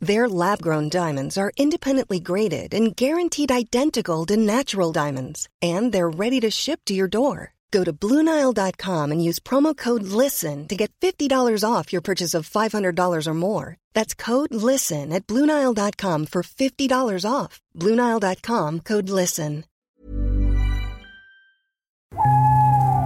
[0.00, 6.08] Their lab grown diamonds are independently graded and guaranteed identical to natural diamonds, and they're
[6.08, 7.54] ready to ship to your door.
[7.70, 12.48] Go to BlueNile.com and use promo code LISTEN to get $50 off your purchase of
[12.48, 13.76] $500 or more.
[13.92, 17.60] That's code LISTEN at BlueNile.com for $50 off.
[17.76, 19.64] BlueNile.com code LISTEN.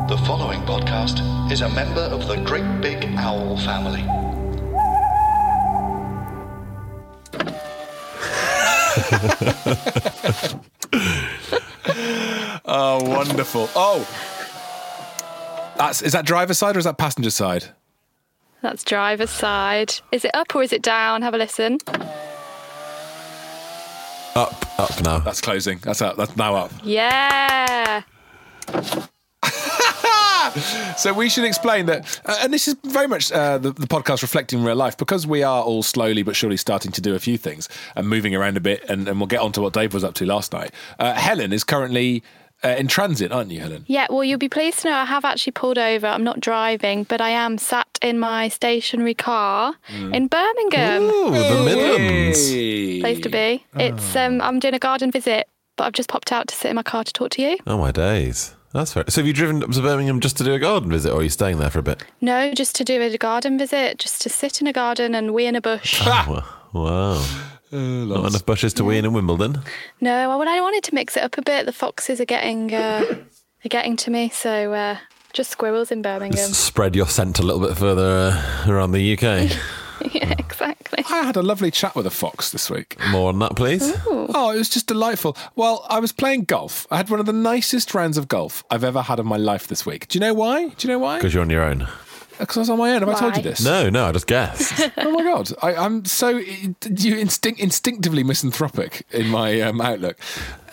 [0.08, 4.31] The following podcast is a member of the Great Big Owl family.
[12.64, 13.68] Oh, wonderful.
[13.74, 14.06] Oh,
[15.76, 17.64] that's is that driver's side or is that passenger side?
[18.62, 19.94] That's driver's side.
[20.12, 21.22] Is it up or is it down?
[21.22, 21.78] Have a listen.
[24.34, 25.18] Up, up now.
[25.18, 25.78] That's closing.
[25.82, 26.16] That's up.
[26.16, 26.72] That's now up.
[26.82, 28.02] Yeah.
[30.98, 34.22] So we should explain that, uh, and this is very much uh, the, the podcast
[34.22, 37.38] reflecting real life because we are all slowly but surely starting to do a few
[37.38, 40.04] things and moving around a bit, and, and we'll get on to what Dave was
[40.04, 40.70] up to last night.
[40.98, 42.22] Uh, Helen is currently
[42.64, 43.84] uh, in transit, aren't you, Helen?
[43.88, 46.06] Yeah, well, you'll be pleased to know I have actually pulled over.
[46.06, 51.02] I'm not driving, but I am sat in my stationary car in Birmingham.
[51.02, 52.50] Ooh, the Midlands.
[52.50, 53.00] Hey.
[53.00, 53.64] Place to be.
[53.76, 56.76] It's um, I'm doing a garden visit, but I've just popped out to sit in
[56.76, 57.56] my car to talk to you.
[57.66, 58.54] Oh my days.
[58.72, 59.04] That's fair.
[59.08, 61.22] So have you driven up to Birmingham just to do a garden visit, or are
[61.22, 62.02] you staying there for a bit?
[62.20, 65.46] No, just to do a garden visit, just to sit in a garden and wee
[65.46, 66.04] in a bush.
[66.06, 66.44] Wow.
[66.72, 67.24] wow.
[67.70, 69.62] Not enough bushes to win in Wimbledon.
[70.00, 71.66] no, I, well, I wanted to mix it up a bit.
[71.66, 73.04] The foxes are getting uh,
[73.64, 74.98] are getting to me, so uh,
[75.32, 76.50] just squirrels in Birmingham.
[76.50, 79.50] Spread your scent a little bit further uh, around the UK.
[80.12, 81.04] yeah, exactly.
[81.08, 82.96] I had a lovely chat with a fox this week.
[83.10, 83.92] More on that, please.
[84.06, 85.36] Oh, it was just delightful.
[85.56, 86.86] Well, I was playing golf.
[86.90, 89.66] I had one of the nicest rounds of golf I've ever had in my life
[89.68, 90.08] this week.
[90.08, 90.68] Do you know why?
[90.68, 91.16] Do you know why?
[91.18, 91.88] Because you're on your own.
[92.38, 93.00] Because I was on my own.
[93.00, 93.64] Have I told you this?
[93.64, 94.90] No, no, I just guessed.
[94.96, 100.18] Oh my god, I, I'm so you instinct, instinctively misanthropic in my um, outlook.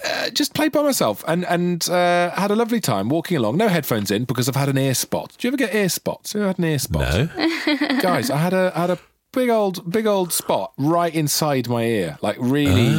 [0.06, 3.57] Uh, just played by myself and and uh, had a lovely time walking along.
[3.57, 5.35] No headphones in because I've had an ear spot.
[5.38, 6.34] Do you ever get ear spots?
[6.34, 7.13] Have you ever had an ear spot?
[7.13, 8.01] no.
[8.01, 8.29] guys.
[8.29, 9.00] I had a I had a
[9.31, 12.95] big old big old spot right inside my ear, like really.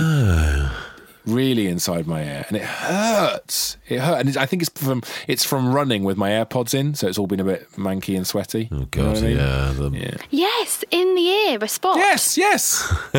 [1.27, 3.77] Really inside my ear, and it hurts.
[3.89, 6.95] It hurt, and it's, I think it's from it's from running with my AirPods in,
[6.95, 8.71] so it's all been a bit manky and sweaty.
[8.73, 9.37] Oh, You know God, I mean?
[9.37, 9.73] yeah.
[9.77, 10.17] the- Yeah.
[10.31, 11.99] Yes, in the ear, a spot.
[11.99, 12.91] Yes, yes.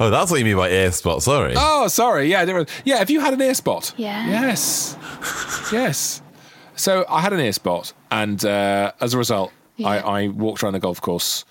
[0.00, 1.22] oh, that's what you mean by ear spot.
[1.22, 1.52] Sorry.
[1.56, 2.28] Oh, sorry.
[2.30, 2.96] Yeah, there was, yeah.
[2.96, 3.92] Have you had an ear spot?
[3.98, 4.26] Yeah.
[4.26, 4.96] Yes.
[5.70, 6.22] yes.
[6.74, 9.88] So I had an ear spot, and uh, as a result, Yeah.
[9.88, 11.44] I, I walked around the golf course,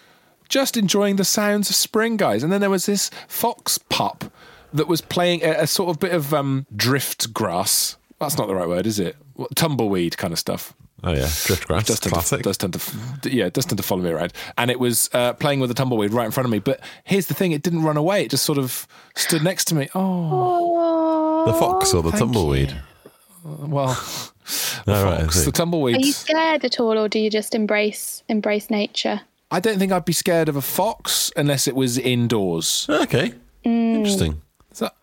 [0.50, 2.44] just enjoying the sounds of spring, guys.
[2.44, 4.26] And then there was this fox pup
[4.74, 7.96] that was playing a, a sort of bit of um, drift grass.
[8.20, 9.16] That's not the right word, is it?
[9.36, 10.74] What, tumbleweed kind of stuff.
[11.02, 11.20] Oh, yeah.
[11.22, 11.86] Driftgrass.
[11.86, 12.40] Does tend, Classic.
[12.40, 14.34] to, does tend to, yeah, it does tend to follow me around.
[14.58, 16.60] And it was uh, playing with the tumbleweed right in front of me.
[16.60, 18.26] But here's the thing: it didn't run away.
[18.26, 18.86] It just sort of
[19.16, 19.88] stood next to me.
[19.96, 22.76] Oh, the fox or the thank tumbleweed?
[23.46, 23.94] well,
[24.86, 25.46] the Oh, right, I fox, see.
[25.46, 25.96] the tumbleweed.
[25.96, 29.22] Are you scared at all, or do you just embrace embrace nature?
[29.52, 32.86] I don't think I'd be scared of a fox unless it was indoors.
[32.90, 33.34] Okay.
[33.66, 33.96] Mm.
[33.96, 34.42] Interesting.
[34.72, 34.94] Is that,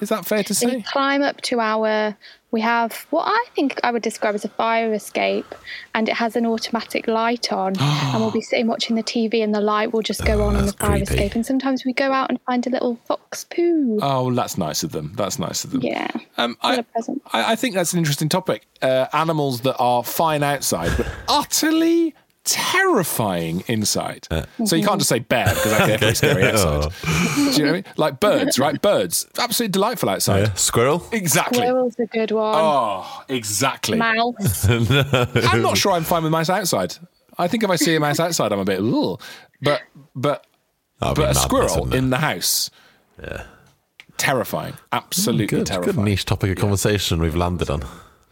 [0.00, 0.82] is that fair to We say?
[0.82, 2.16] climb up to our.
[2.52, 5.52] We have what I think I would describe as a fire escape,
[5.94, 7.74] and it has an automatic light on.
[7.80, 10.66] and we'll be sitting watching the TV, and the light will just go on on
[10.66, 11.02] the fire creepy.
[11.02, 11.34] escape.
[11.34, 13.98] And sometimes we go out and find a little fox poo.
[14.00, 15.12] Oh, that's nice of them.
[15.16, 15.82] That's nice of them.
[15.82, 16.08] yeah,
[16.38, 17.20] Um, what I, a present.
[17.32, 18.66] I, I think that's an interesting topic.
[18.80, 22.14] Uh, animals that are fine outside, but utterly
[22.50, 24.26] terrifying inside.
[24.64, 26.48] So you can't just say bear because they're pretty scary oh.
[26.48, 26.92] outside.
[27.34, 27.84] Do you know what I mean?
[27.96, 28.80] Like birds, right?
[28.82, 30.40] Birds, absolutely delightful outside.
[30.40, 30.52] Yeah.
[30.54, 31.06] Squirrel?
[31.12, 31.58] Exactly.
[31.58, 32.54] Squirrel's a good one.
[32.56, 33.96] Oh, exactly.
[33.98, 34.68] Mouse.
[34.68, 36.96] I'm not sure I'm fine with mice outside.
[37.38, 39.20] I think if I see a mouse outside, I'm a bit, Ugh.
[39.62, 39.82] but
[40.14, 40.46] but
[40.98, 42.70] That'd but a madness, squirrel in the house,
[43.22, 43.44] Yeah.
[44.18, 45.96] terrifying, absolutely Good, terrifying.
[45.96, 47.82] good niche topic of conversation we've landed on.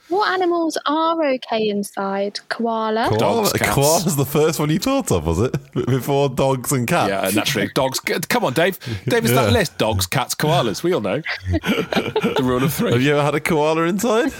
[0.09, 2.41] What animals are okay inside?
[2.49, 3.07] Koala.
[3.09, 3.71] Koala, Dogs, cats.
[3.75, 5.55] koala's the first one you thought of, was it?
[5.87, 7.11] Before dogs and cats?
[7.11, 8.01] Yeah, naturally, dogs.
[8.01, 8.79] Come on, Dave.
[9.07, 9.51] Dave, is that Yeah.
[9.59, 9.79] list?
[9.79, 10.83] Dogs, cats, koalas.
[10.83, 11.21] We all know
[11.51, 12.91] the rule of three.
[12.91, 13.05] Have three.
[13.07, 14.33] you ever had a koala inside?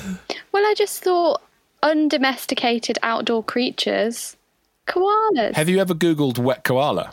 [0.53, 1.43] Well, I just thought
[1.83, 4.37] undomesticated outdoor creatures.
[4.87, 5.55] Koalas.
[5.55, 7.13] Have you ever Googled wet koala?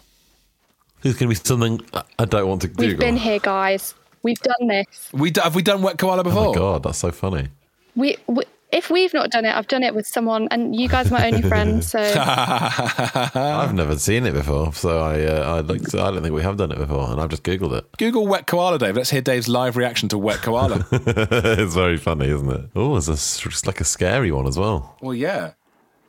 [1.02, 1.82] There's going to be something
[2.18, 2.88] I don't want to Google.
[2.88, 3.94] We've been here, guys.
[4.24, 5.10] We've done this.
[5.14, 6.40] We d- have we done wet koala oh before?
[6.48, 6.66] Oh before?
[6.70, 7.50] my god, that's so funny.
[7.96, 11.08] We, we if we've not done it, I've done it with someone, and you guys
[11.10, 11.86] are my only friends.
[11.96, 15.94] So I've never seen it before, so I uh, I looked.
[15.94, 17.86] I don't think we have done it before, and I've just googled it.
[17.98, 18.96] Google wet koala, Dave.
[18.96, 20.86] Let's hear Dave's live reaction to wet koala.
[20.92, 22.70] it's very funny, isn't it?
[22.76, 24.98] Oh, it's a, it's like a scary one as well.
[25.02, 25.52] well, yeah.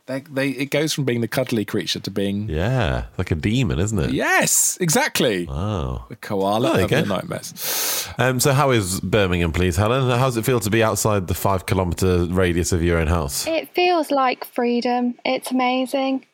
[0.07, 2.49] They, they, it goes from being the cuddly creature to being.
[2.49, 4.13] Yeah, like a demon, isn't it?
[4.13, 5.47] Yes, exactly.
[5.47, 6.07] Wow.
[6.09, 8.09] The koala There you of the nightmares.
[8.17, 10.09] Um, so, how is Birmingham, please, Helen?
[10.09, 13.49] How does it feel to be outside the five kilometre radius of your own house?
[13.49, 15.17] it feels like freedom.
[15.25, 16.25] It's amazing,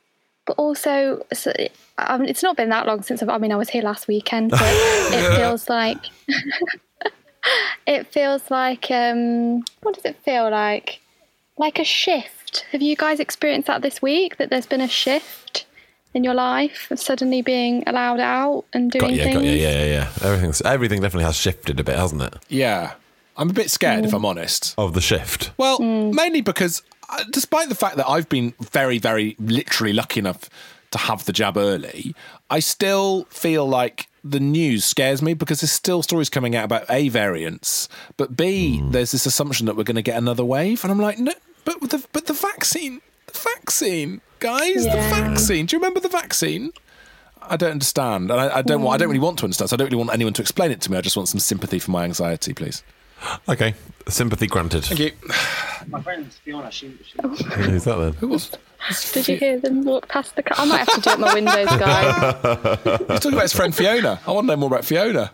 [0.46, 1.54] but also so,
[1.96, 4.06] I mean, it's not been that long since I've, I mean I was here last
[4.06, 5.98] weekend, but it feels like
[7.86, 11.00] it feels like um, what does it feel like?
[11.56, 12.41] Like a shift.
[12.72, 14.36] Have you guys experienced that this week?
[14.36, 15.66] That there's been a shift
[16.14, 19.34] in your life of suddenly being allowed out and doing Got you, things.
[19.36, 19.52] got you.
[19.52, 20.08] Yeah, yeah, yeah.
[20.22, 22.34] Everything's everything definitely has shifted a bit, hasn't it?
[22.48, 22.94] Yeah.
[23.36, 24.16] I'm a bit scared, if mm.
[24.16, 24.74] I'm honest.
[24.76, 25.52] Of the shift.
[25.56, 26.12] Well, mm.
[26.12, 30.50] mainly because uh, despite the fact that I've been very, very literally lucky enough
[30.90, 32.14] to have the jab early,
[32.50, 36.84] I still feel like the news scares me because there's still stories coming out about
[36.90, 38.92] A variants, but B, mm.
[38.92, 40.84] there's this assumption that we're going to get another wave.
[40.84, 41.32] And I'm like, no,
[41.64, 45.66] but the, but the vaccine, the vaccine, guys, the vaccine.
[45.66, 46.72] Do you remember the vaccine?
[47.42, 48.94] I don't understand, and I, I don't want.
[48.94, 49.70] I don't really want to understand.
[49.70, 50.98] So I don't really want anyone to explain it to me.
[50.98, 52.82] I just want some sympathy for my anxiety, please.
[53.48, 53.74] Okay,
[54.08, 54.84] sympathy granted.
[54.84, 55.12] Thank you.
[55.88, 57.28] My friend Fiona, she, she oh.
[57.28, 58.12] Who's that then?
[58.14, 58.50] Who was?
[59.12, 60.56] Did you hear them walk past the car?
[60.58, 62.78] I might have to do up my windows, guys.
[62.98, 64.20] He's talking about his friend Fiona.
[64.26, 65.32] I want to know more about Fiona.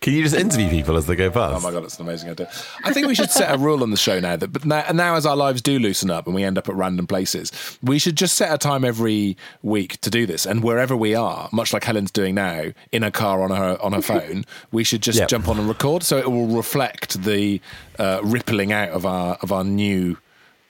[0.00, 1.56] Can you just interview people as they go past?
[1.56, 2.50] Oh my god, that's an amazing idea.
[2.84, 5.14] I think we should set a rule on the show now that, but now, now
[5.16, 7.50] as our lives do loosen up and we end up at random places,
[7.82, 10.46] we should just set a time every week to do this.
[10.46, 13.92] And wherever we are, much like Helen's doing now, in a car on her on
[13.92, 15.28] her phone, we should just Yep.
[15.28, 17.60] jump on and record, so it will reflect the
[17.98, 20.16] uh, rippling out of our of our new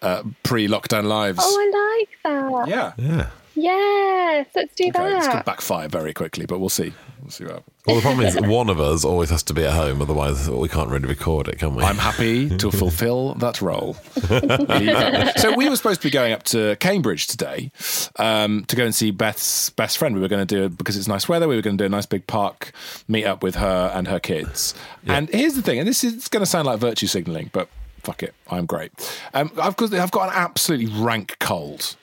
[0.02, 1.38] uh, pre-lockdown lives.
[1.42, 2.68] Oh, I like that.
[2.68, 2.92] yeah.
[2.98, 3.28] Yeah.
[3.56, 5.44] Yes, let's do Okay, this could that.
[5.46, 6.92] backfire very quickly, but we'll see.
[7.22, 7.73] We'll see what happens.
[7.86, 10.70] Well, the problem is one of us always has to be at home, otherwise we
[10.70, 11.84] can't really record it, can we?
[11.84, 13.94] I'm happy to fulfil that role.
[15.36, 17.70] so we were supposed to be going up to Cambridge today
[18.18, 20.14] um, to go and see Beth's best friend.
[20.14, 21.46] We were going to do because it's nice weather.
[21.46, 22.72] We were going to do a nice big park
[23.06, 24.74] meet up with her and her kids.
[25.06, 27.68] And here's the thing, and this is going to sound like virtue signaling, but
[28.02, 28.92] fuck it, I'm great.
[29.34, 31.96] Um, I've got I've got an absolutely rank cold,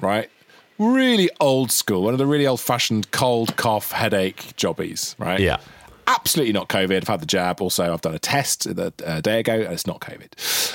[0.00, 0.30] right?
[0.78, 5.40] Really old school, one of the really old fashioned cold, cough, headache jobbies, right?
[5.40, 5.58] Yeah.
[6.06, 6.96] absolutely not COVID.
[6.96, 7.60] I've had the jab.
[7.60, 10.74] Also, I've done a test a, a uh, day ago, and it's not COVID.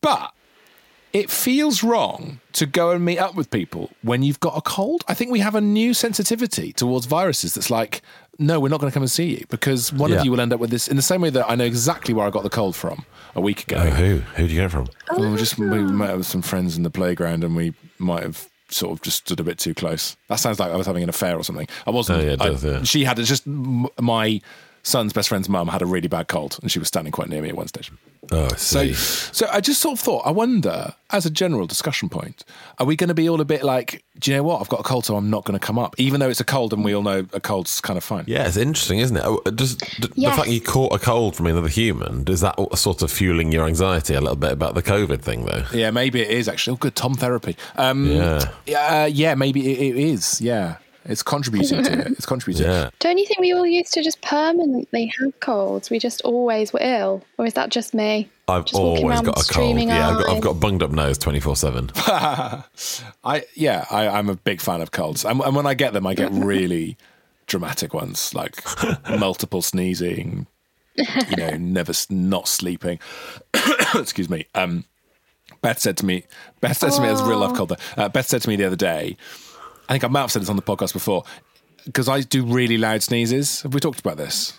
[0.00, 0.32] But
[1.12, 5.02] it feels wrong to go and meet up with people when you've got a cold.
[5.08, 8.02] I think we have a new sensitivity towards viruses that's like,
[8.38, 10.18] no, we're not going to come and see you because one Yeah.
[10.20, 12.14] of you will end up with this in the same way that I know exactly
[12.14, 13.04] where I got the cold from
[13.34, 13.76] a week ago.
[13.84, 14.16] Oh, who?
[14.36, 14.86] Who do you get it from?
[15.10, 17.74] Well, we oh, just we met up with some friends in the playground and we
[17.98, 20.16] might have sort of just stood a bit too close.
[20.28, 21.68] That sounds like I was having an affair or something.
[21.86, 22.20] I wasn't.
[22.20, 22.82] Oh, yeah, I- does, yeah.
[22.84, 24.40] She had it's just my
[24.82, 27.42] son's best friend's mum had a really bad cold and she was standing quite near
[27.42, 27.90] me at one stage.
[28.32, 28.94] Oh, I So, see.
[28.94, 32.44] so I just sort of thought, I wonder, as a general discussion point,
[32.78, 34.60] are we going to be all a bit like, do you know what?
[34.60, 36.44] I've got a cold, so I'm not going to come up, even though it's a
[36.44, 38.24] cold, and we all know a cold's kind of fine.
[38.28, 39.22] Yeah, it's interesting, isn't it?
[39.24, 43.02] Oh, Just d- the fact you caught a cold from another human, is that sort
[43.02, 45.64] of fueling your anxiety a little bit about the COVID thing, though?
[45.72, 46.74] Yeah, maybe it is actually.
[46.74, 47.56] Oh, good Tom therapy.
[47.76, 48.50] Um, Yeah.
[48.66, 50.40] yeah, uh, yeah, maybe it, it is.
[50.40, 52.06] Yeah, it's contributing to it.
[52.12, 52.66] It's contributing.
[52.70, 52.90] Yeah.
[52.98, 55.90] Don't you think we all used to just permanently have colds?
[55.90, 58.28] We just always were ill, or is that just me?
[58.48, 59.78] I've Just always got a cold.
[59.78, 61.90] Yeah, I've got, I've got bunged up nose 24 7.
[61.96, 66.06] I yeah, I, I'm a big fan of colds, and, and when I get them,
[66.06, 66.96] I get really
[67.46, 68.62] dramatic ones, like
[69.18, 70.46] multiple sneezing,
[70.96, 72.98] you know, never not sleeping.
[73.94, 74.46] Excuse me.
[74.54, 74.84] Um,
[75.62, 76.24] Beth said to me,
[76.60, 77.70] Beth said to me, as real life cold.
[77.70, 78.02] though.
[78.02, 79.16] Uh, Beth said to me the other day,
[79.90, 81.24] I think I might have said this on the podcast before,
[81.84, 83.62] because I do really loud sneezes.
[83.62, 84.58] Have we talked about this?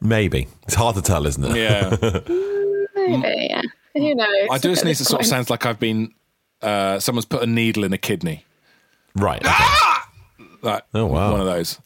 [0.00, 0.48] Maybe.
[0.62, 1.54] It's hard to tell, isn't it?
[1.56, 1.90] Yeah.
[2.96, 3.60] Maybe, yeah.
[3.92, 4.48] Who knows?
[4.50, 6.14] I do a sneeze that sort of sounds like I've been,
[6.62, 8.46] uh, someone's put a needle in a kidney.
[9.14, 9.44] Right.
[9.44, 9.64] okay.
[10.62, 11.32] Like Oh, wow.
[11.32, 11.78] one of those.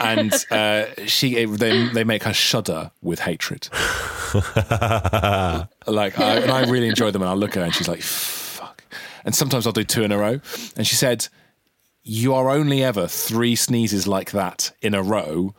[0.00, 3.68] And uh, she, they, they make her shudder with hatred.
[4.34, 7.22] like, I, and I really enjoy them.
[7.22, 8.84] And I look at her, and she's like, "Fuck."
[9.24, 10.40] And sometimes I'll do two in a row.
[10.76, 11.28] And she said,
[12.02, 15.54] "You are only ever three sneezes like that in a row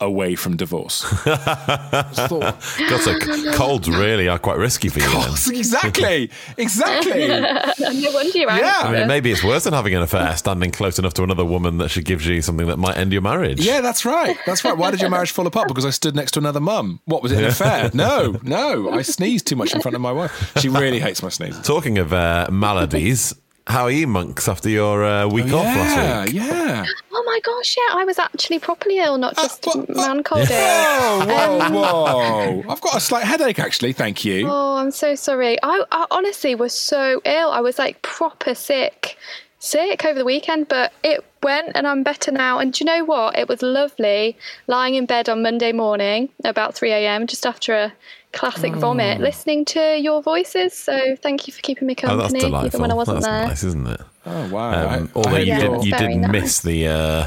[0.00, 1.02] away from divorce.
[1.24, 2.40] Just thought,
[2.88, 5.56] God, so c- colds really are quite risky for you then.
[5.58, 7.26] exactly, exactly.
[7.28, 8.80] no wonder you're Yeah.
[8.84, 11.78] I mean, maybe it's worse than having an affair, standing close enough to another woman
[11.78, 13.60] that she gives you something that might end your marriage.
[13.60, 14.36] Yeah, that's right.
[14.46, 14.76] That's right.
[14.76, 15.66] Why did your marriage fall apart?
[15.66, 17.00] Because I stood next to another mum.
[17.06, 17.38] What was it?
[17.38, 17.90] An affair?
[17.92, 18.90] No, no.
[18.90, 20.52] I sneezed too much in front of my wife.
[20.58, 21.66] She really hates my sneezes.
[21.66, 23.34] Talking of uh, maladies,
[23.68, 26.42] how are you, monks, after your uh, week off yeah, last week?
[26.42, 26.84] yeah.
[27.12, 30.48] oh my gosh, yeah, I was actually properly ill, not just Uh, what- man cold
[30.50, 30.56] ill.
[30.56, 32.64] Whoa, whoa, Um, whoa!
[32.72, 33.92] I've got a slight headache, actually.
[33.92, 34.46] Thank you.
[34.48, 35.56] Oh, I'm so sorry.
[35.62, 37.50] I, I honestly was so ill.
[37.50, 39.16] I was like proper sick,
[39.58, 42.58] sick over the weekend, but it went and I'm better now.
[42.58, 43.38] And do you know what?
[43.38, 47.26] It was lovely lying in bed on Monday morning about 3 a.m.
[47.26, 47.92] just after a
[48.32, 48.78] classic Oh.
[48.80, 50.74] vomit, listening to your voices.
[50.74, 52.66] So thank you for keeping me Oh, that's company, delightful.
[52.66, 53.46] even when I wasn't that's there.
[53.46, 54.00] nice, isn't it?
[54.26, 54.70] Oh wow!
[54.94, 56.30] Um, I- although I you hope did, you're- you did nice.
[56.32, 57.26] miss the uh,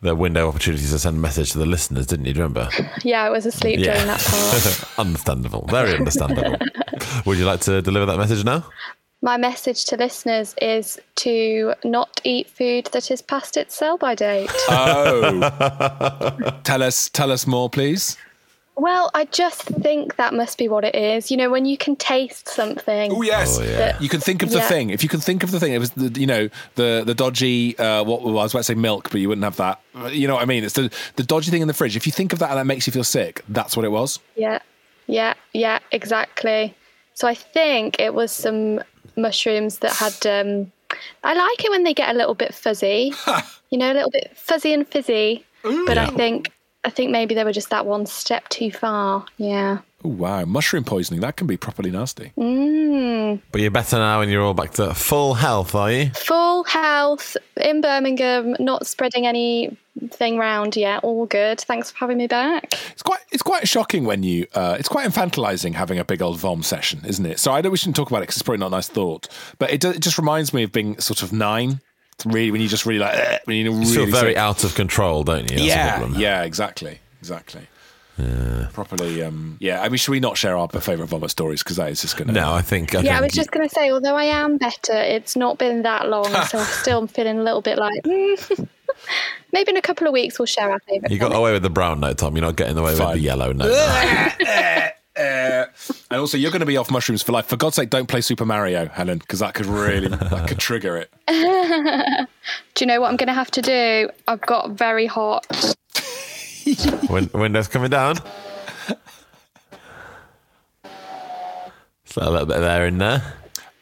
[0.00, 2.32] the window opportunities to send a message to the listeners, didn't you?
[2.34, 2.68] Do you remember?
[3.04, 4.98] Yeah, I was asleep during that part.
[4.98, 6.56] understandable, very understandable.
[7.26, 8.64] Would you like to deliver that message now?
[9.22, 14.14] My message to listeners is to not eat food that is past its sell by
[14.14, 14.50] date.
[14.68, 18.18] Oh, tell us, tell us more, please.
[18.76, 21.30] Well, I just think that must be what it is.
[21.30, 23.12] You know, when you can taste something.
[23.12, 23.96] Oh yes, Oh, yeah.
[24.00, 24.68] you can think of the Yeah.
[24.68, 24.90] thing.
[24.90, 27.78] If you can think of the thing, it was the you know the the dodgy.
[27.78, 29.80] Uh, what well, I was about to say milk, but you wouldn't have that.
[30.12, 30.64] You know what I mean?
[30.64, 31.96] It's the the dodgy thing in the fridge.
[31.96, 34.18] If you think of that and that makes you feel sick, that's what it was.
[34.34, 34.58] Yeah,
[35.06, 36.74] yeah, yeah, exactly.
[37.14, 38.80] So I think it was some
[39.16, 40.26] mushrooms that had.
[40.26, 40.72] Um,
[41.22, 43.12] I like it when they get a little bit fuzzy.
[43.70, 45.44] you know, a little bit fuzzy and fizzy.
[45.62, 46.50] But I think
[46.84, 49.24] I think maybe they were just that one step too far.
[49.38, 49.78] Yeah.
[50.04, 52.32] Oh wow, mushroom poisoning that can be properly nasty.
[52.36, 53.40] Mm.
[53.50, 56.10] But you're better now, and you're all back to full health, are you?
[56.10, 61.02] Full health in Birmingham, not spreading anything round yet.
[61.02, 61.58] All good.
[61.58, 62.74] Thanks for having me back.
[62.92, 66.38] It's quite it's quite shocking when you uh, it's quite infantilizing having a big old
[66.38, 67.38] vom session, isn't it?
[67.38, 69.28] So I know we shouldn't talk about it because it's probably not a nice thought,
[69.58, 71.80] but it, do, it just reminds me of being sort of nine.
[72.14, 74.38] It's really when you just really like eh, when you really You feel very sick.
[74.38, 75.56] out of control, don't you?
[75.56, 76.20] That's yeah, problem.
[76.20, 77.66] yeah, exactly, exactly.
[78.72, 79.82] Properly, um, yeah.
[79.82, 82.28] I mean, should we not share our favourite vomit stories because that is just going
[82.28, 82.94] to No, I think.
[82.94, 85.58] I Yeah, I think was just going to say, although I am better, it's not
[85.58, 88.02] been that long, so I'm still feeling a little bit like.
[88.04, 88.68] mm.
[89.52, 91.10] Maybe in a couple of weeks we'll share our favourite.
[91.12, 91.38] you got vomit.
[91.38, 92.36] away with the brown note, Tom.
[92.36, 93.06] You're not getting away Fine.
[93.08, 94.92] with the yellow note.
[95.16, 95.66] Uh,
[96.10, 97.46] and also, you're going to be off mushrooms for life.
[97.46, 100.96] For God's sake, don't play Super Mario, Helen, because that could really that could trigger
[100.96, 101.10] it.
[102.74, 104.10] Do you know what I'm going to have to do?
[104.26, 105.46] I've got very hot.
[107.08, 108.16] Win- windows coming down.
[112.06, 113.34] So a little bit of air in there.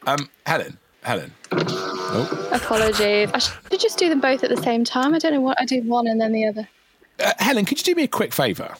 [0.07, 1.33] Um, Helen, Helen.
[1.53, 3.31] Oh, Apologies.
[3.35, 5.15] I should just do them both at the same time.
[5.15, 6.69] I don't know what I do one and then the other.
[7.21, 8.75] uh, Helen, could you do me a quick favour?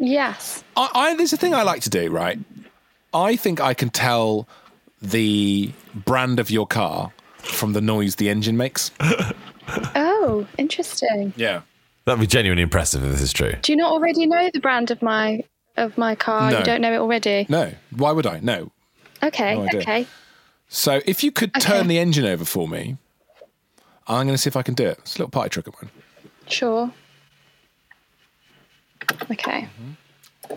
[0.00, 0.64] Yes.
[0.76, 2.38] I, I there's a thing I like to do, right?
[3.14, 4.48] I think I can tell
[5.00, 8.90] the brand of your car from the noise the engine makes.
[9.94, 11.32] Oh, interesting.
[11.36, 11.62] Yeah.
[12.04, 13.52] That'd be genuinely impressive if this is true.
[13.62, 15.44] Do you not already know the brand of my
[15.76, 16.50] of my car?
[16.50, 16.58] No.
[16.58, 17.46] You don't know it already.
[17.48, 17.72] No.
[17.94, 18.40] Why would I?
[18.40, 18.72] No.
[19.22, 19.56] Okay.
[19.56, 20.06] No okay.
[20.68, 22.96] So if you could turn the engine over for me,
[24.08, 24.98] I'm going to see if I can do it.
[25.00, 25.90] It's a little party trick of mine.
[26.48, 26.92] Sure.
[29.30, 29.68] Okay.
[30.48, 30.56] Mm-hmm.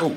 [0.00, 0.16] Oh.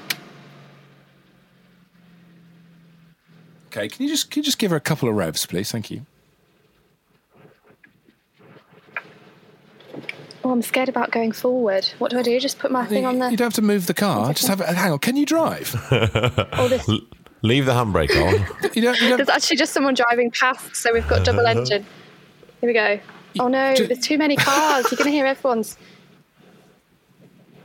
[3.68, 5.72] Okay, can you just can you just give her a couple of revs, please?
[5.72, 6.06] Thank you.
[10.44, 11.86] Oh, I'm scared about going forward.
[12.00, 12.40] What do I do?
[12.40, 13.30] Just put my thing on there?
[13.30, 14.34] You don't have to move the car.
[14.34, 14.68] Just have it.
[14.68, 15.00] Hang on.
[15.00, 15.74] Can you drive?
[16.54, 16.88] Oh, this.
[17.44, 18.46] Leave the handbrake on.
[18.76, 19.00] You don't.
[19.02, 21.86] You don't There's actually just someone driving past, so we've got double engine.
[22.60, 23.00] Here we go.
[23.40, 24.92] Oh no, Ju- there's too many cars.
[24.92, 25.78] You're gonna hear everyone's.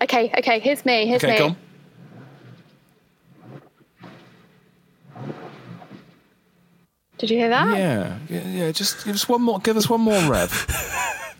[0.03, 0.61] Okay, okay.
[0.61, 1.07] Here's me.
[1.07, 1.38] Here's okay, me.
[1.38, 1.57] go on.
[7.19, 7.79] Did you hear that?
[7.79, 8.71] Yeah, yeah, yeah.
[8.73, 9.59] Just give us one more.
[9.61, 10.53] Give us one more rev.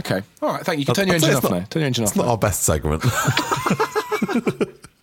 [0.00, 0.20] okay.
[0.42, 0.64] All right.
[0.64, 0.80] Thank you.
[0.80, 1.64] You can turn your engine off not- now.
[1.70, 2.16] Turn your engine It's off.
[2.16, 2.30] It's not now.
[2.32, 3.04] our best segment.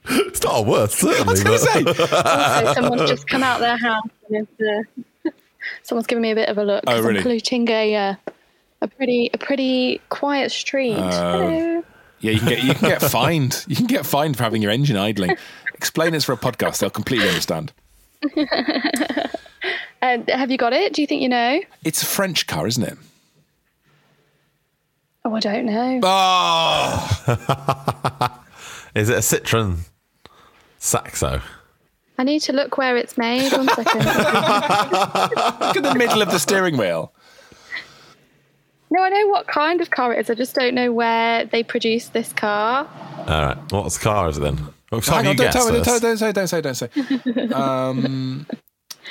[0.10, 1.28] it's not our worst, certainly.
[1.28, 1.84] I was going to say.
[2.66, 4.84] Also, someone's just come out their house and is, uh,
[5.84, 6.84] someone's giving me a bit of a look.
[6.86, 7.18] 'cause Oh, really?
[7.20, 8.16] I'm polluting a uh,
[8.86, 10.96] a pretty a pretty quiet street.
[10.96, 11.84] Hello.
[12.20, 13.66] Yeah, you can get you can get fined.
[13.70, 15.36] You can get fined for having your engine idling.
[15.74, 17.74] Explain this for a podcast; they'll completely understand.
[20.02, 20.94] Uh, have you got it?
[20.94, 21.60] Do you think you know?
[21.84, 22.98] It's a French car, isn't it?
[25.26, 26.00] Oh, I don't know.
[26.04, 27.20] Oh,
[28.96, 29.80] Is it a Citroen
[30.78, 31.42] Saxo?
[32.18, 33.52] I need to look where it's made.
[33.52, 34.06] One second.
[34.06, 34.16] look
[35.78, 37.12] at the middle of the steering wheel.
[38.92, 40.30] No, I know what kind of car it is.
[40.30, 42.88] I just don't know where they produce this car.
[43.18, 43.58] All right.
[43.72, 44.58] What car is it then?
[45.02, 45.86] So Hang on, don't tell me, don't, first.
[45.86, 46.90] tell, don't say, don't say, don't say.
[47.54, 48.46] um,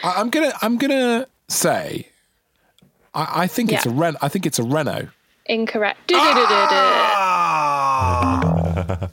[0.02, 2.08] I, I'm gonna, I'm gonna say,
[3.12, 4.16] I, I think it's a Ren.
[4.22, 5.08] I think it's a Renault.
[5.46, 6.10] Incorrect.
[6.14, 7.50] Ah!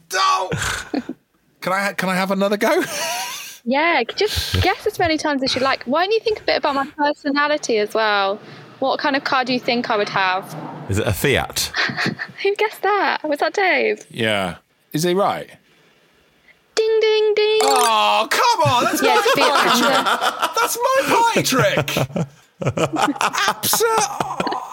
[0.10, 0.54] Don't.
[1.62, 2.84] Can I, can I have another go?
[3.64, 5.84] Yeah, just guess as many times as you like.
[5.84, 8.40] Why don't you think a bit about my personality as well?
[8.82, 10.44] What kind of car do you think I would have?
[10.90, 11.72] Is it a Fiat?
[12.44, 13.20] Who guessed that?
[13.24, 14.04] Was that Dave?
[14.10, 14.58] yeah.
[14.92, 15.50] Is he right?
[16.76, 17.60] Ding, ding, ding.
[17.64, 18.84] Oh, come on!
[18.86, 20.04] That's yeah, my it's Fiat party trick.
[20.58, 21.88] That's my party trick.
[23.48, 23.98] Absolutely.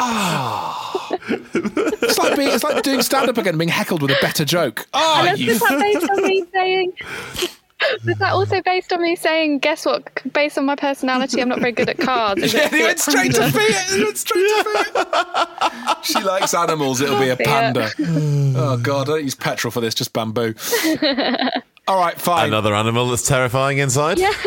[2.00, 4.44] It's like being, it's like doing stand up again, and being heckled with a better
[4.44, 4.86] joke.
[4.94, 6.92] Oh, And you was that based on me saying?
[8.04, 9.60] Was that also based on me saying?
[9.60, 10.02] Guess what?
[10.32, 12.42] Based on my personality, I'm not very good at cards.
[12.42, 13.58] Is Yeah, it he went straight to Panda?
[13.58, 13.90] Fiat.
[13.90, 15.98] He went straight to Fiat.
[16.04, 17.00] she likes animals.
[17.00, 17.90] It'll be a panda.
[18.56, 19.94] Oh God, I don't use petrol for this.
[19.94, 20.54] Just bamboo.
[21.88, 22.48] All right, fine.
[22.48, 24.18] Another animal that's terrifying inside?
[24.18, 24.32] Yeah.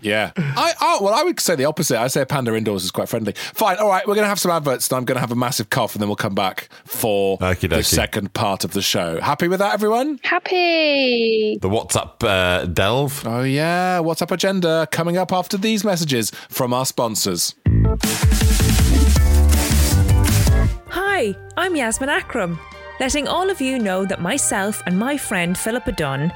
[0.00, 0.32] Yeah.
[0.36, 1.98] I oh well, I would say the opposite.
[2.00, 3.34] I say a panda indoors is quite friendly.
[3.34, 3.76] Fine.
[3.76, 5.68] All right, we're going to have some adverts, and I'm going to have a massive
[5.68, 9.20] cough, and then we'll come back for Okie the second part of the show.
[9.20, 10.18] Happy with that, everyone?
[10.22, 11.58] Happy.
[11.60, 13.26] The WhatsApp uh, delve.
[13.26, 13.98] Oh yeah.
[13.98, 14.88] What's up, agenda?
[14.90, 17.54] Coming up after these messages from our sponsors.
[20.88, 22.58] Hi, I'm Yasmin Akram,
[23.00, 26.32] letting all of you know that myself and my friend Philippa Dunn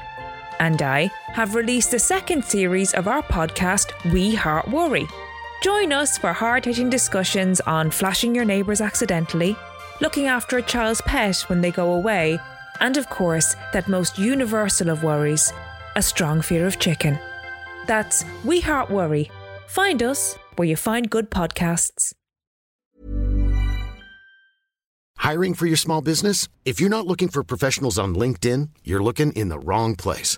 [0.59, 5.07] and I have released the second series of our podcast, We Heart Worry.
[5.63, 9.55] Join us for hard hitting discussions on flashing your neighbours accidentally,
[10.01, 12.39] looking after a child's pet when they go away,
[12.79, 15.51] and of course, that most universal of worries,
[15.95, 17.17] a strong fear of chicken.
[17.87, 19.31] That's We Heart Worry.
[19.67, 22.13] Find us where you find good podcasts.
[25.17, 26.47] Hiring for your small business?
[26.63, 30.37] If you're not looking for professionals on LinkedIn, you're looking in the wrong place.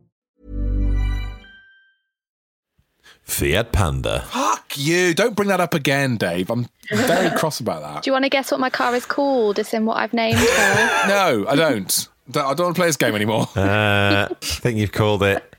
[3.31, 4.21] Fiat Panda.
[4.27, 5.13] Fuck you!
[5.13, 6.49] Don't bring that up again, Dave.
[6.49, 8.03] I'm very cross about that.
[8.03, 9.57] Do you want to guess what my car is called?
[9.57, 10.45] It's in what I've named her.
[11.07, 12.07] No, I don't.
[12.29, 13.47] Don't- I don't want to play this game anymore.
[13.55, 15.55] Uh, I think you've called it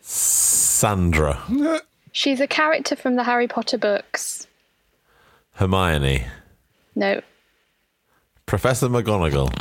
[0.00, 1.42] Sandra.
[2.12, 4.46] She's a character from the Harry Potter books.
[5.54, 6.24] Hermione.
[6.94, 7.20] No,
[8.46, 9.52] Professor McGonagall.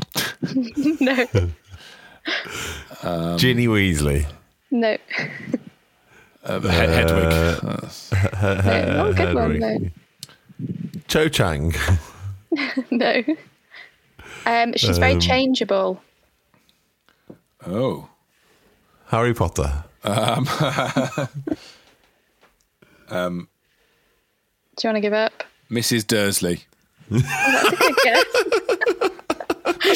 [3.04, 4.26] no, Ginny Weasley.
[4.72, 4.98] no.
[6.48, 7.30] Uh, Hed- Hedwig.
[8.66, 8.98] no.
[8.98, 9.78] Not a good one, no.
[11.08, 11.74] Cho Chang.
[12.90, 13.24] no.
[14.46, 16.02] Um, she's very Um, changeable.
[17.66, 18.08] Oh.
[19.08, 19.84] Harry Potter.
[20.04, 20.46] Um,
[23.10, 23.48] Do
[24.84, 25.44] you want to give up?
[25.72, 26.06] Mrs.
[26.08, 26.64] Dursley.
[27.10, 28.26] That's a good guess.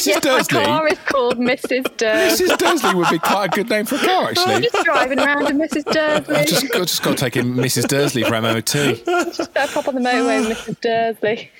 [0.02, 0.08] Mrs.
[0.08, 0.60] yes, Dursley.
[0.60, 1.98] my car is called Mrs.
[1.98, 2.48] Dursley.
[2.48, 2.58] Mrs.
[2.58, 4.54] Dursley would be quite a good name for a car, actually.
[4.56, 5.86] I'm just driving around in Mrs.
[5.86, 6.36] Dursley.
[6.36, 7.88] I've just, I've just got to take in Mrs.
[7.88, 8.66] Dursley for MOT.
[9.36, 10.82] Just go pop on the motorway with Mrs.
[10.82, 11.52] Dursley.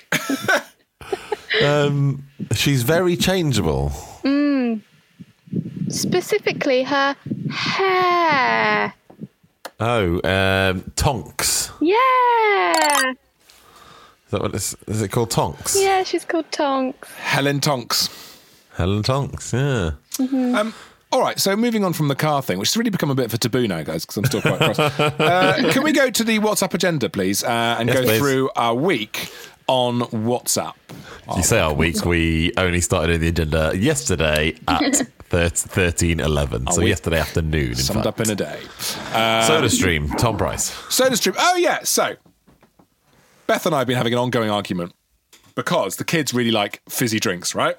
[1.62, 2.24] Um,
[2.54, 3.92] she's very changeable.
[5.88, 7.14] Specifically, her
[7.50, 8.94] hair.
[9.78, 11.70] Oh, um, Tonks.
[11.80, 13.10] Yeah.
[13.10, 15.76] Is that what it's, is it called Tonks?
[15.78, 17.10] Yeah, she's called Tonks.
[17.16, 18.08] Helen Tonks.
[18.74, 19.92] Helen Tonks, yeah.
[20.58, 20.74] Um,
[21.10, 23.26] all right, so moving on from the car thing, which has really become a bit
[23.26, 24.78] of a taboo now, guys, because I'm still quite cross.
[24.98, 28.18] Uh, can we go to the WhatsApp agenda, please, uh, and Yes, go please.
[28.18, 29.30] through our week
[29.66, 30.74] on WhatsApp?
[31.36, 34.96] You say our week, we only started in the agenda yesterday at
[35.28, 36.72] thir- 13.11.
[36.72, 38.06] So we- yesterday afternoon, in Summed fact.
[38.20, 38.60] up in a day.
[39.12, 40.64] Uh, Soda Stream, Tom Price.
[40.92, 41.34] Soda Stream.
[41.38, 41.80] Oh, yeah.
[41.84, 42.16] So,
[43.46, 44.94] Beth and I have been having an ongoing argument
[45.54, 47.76] because the kids really like fizzy drinks, right?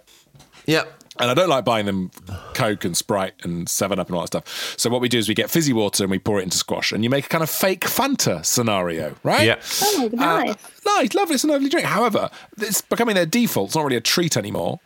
[0.66, 1.04] Yep.
[1.20, 2.10] And I don't like buying them
[2.54, 4.76] Coke and Sprite and 7 Up and all that stuff.
[4.78, 6.92] So what we do is we get fizzy water and we pour it into squash
[6.92, 9.46] and you make a kind of fake Fanta scenario, right?
[9.46, 9.62] Yeah.
[9.82, 10.56] Oh, nice.
[10.86, 11.36] Nice, lovely.
[11.36, 11.86] It's a lovely drink.
[11.86, 13.70] However, it's becoming their default.
[13.70, 14.80] It's not really a treat anymore.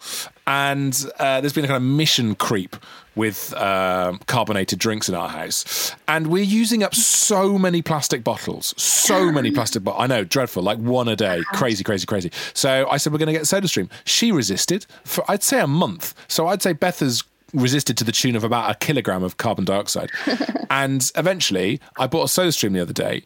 [0.45, 2.75] And uh, there's been a kind of mission creep
[3.15, 5.93] with um, carbonated drinks in our house.
[6.07, 8.73] And we're using up so many plastic bottles.
[8.77, 10.03] So many plastic bottles.
[10.03, 10.63] I know, dreadful.
[10.63, 11.41] Like one a day.
[11.53, 12.31] Crazy, crazy, crazy.
[12.53, 13.89] So I said, we're going to get SodaStream.
[14.05, 16.13] She resisted for, I'd say, a month.
[16.27, 17.23] So I'd say Beth has
[17.57, 20.11] resisted to the tune of about a kilogram of carbon dioxide.
[20.69, 23.23] and eventually, I bought a SodaStream the other day.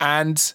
[0.00, 0.52] And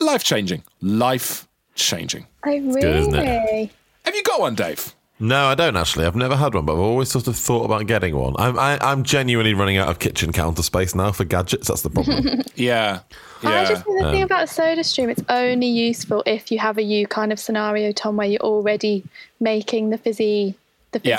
[0.00, 0.62] life changing.
[0.80, 2.26] Life changing.
[2.44, 3.10] Oh, really?
[3.10, 3.70] good.
[4.04, 4.94] Have you got one, Dave?
[5.22, 6.06] No, I don't actually.
[6.06, 8.34] I've never had one, but I've always sort of thought about getting one.
[8.38, 11.68] I'm I, I'm genuinely running out of kitchen counter space now for gadgets.
[11.68, 12.42] That's the problem.
[12.54, 13.00] Yeah.
[13.42, 16.76] I just think the Um, thing about Soda Stream, it's only useful if you have
[16.78, 19.02] a you kind of scenario, Tom, where you're already
[19.40, 20.54] making the fizzy,
[20.92, 21.18] the Yeah.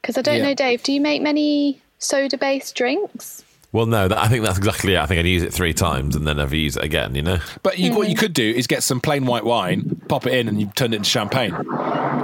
[0.00, 0.02] Fizziness.
[0.02, 0.42] Because I don't Yeah.
[0.48, 3.44] know, Dave, do you make many soda-based drinks?
[3.72, 4.98] well, no, that, I think that's exactly it.
[4.98, 7.14] I think I'd use it three times and then never use it again.
[7.14, 7.38] You know?
[7.62, 7.94] But you, Mm.
[7.94, 10.72] what you could do is get some plain white wine, pop it in, and you
[10.74, 11.52] turn it into champagne.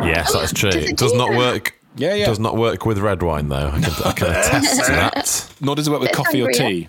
[0.03, 0.71] Yes, that's true.
[0.73, 1.39] Does it It does do not that?
[1.39, 1.75] work.
[1.97, 2.27] Yeah, yeah.
[2.27, 3.71] Does not work with red wine though.
[3.73, 5.47] I can, I can attest to that.
[5.61, 6.89] Nor does it work with Bit coffee or hungry,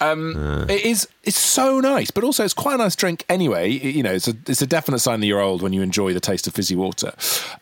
[0.00, 1.08] Um, It is.
[1.24, 3.72] It's so nice, but also it's quite a nice drink anyway.
[3.72, 6.12] It- you know, it's a it's a definite sign that you're old when you enjoy
[6.12, 7.14] the taste of fizzy water.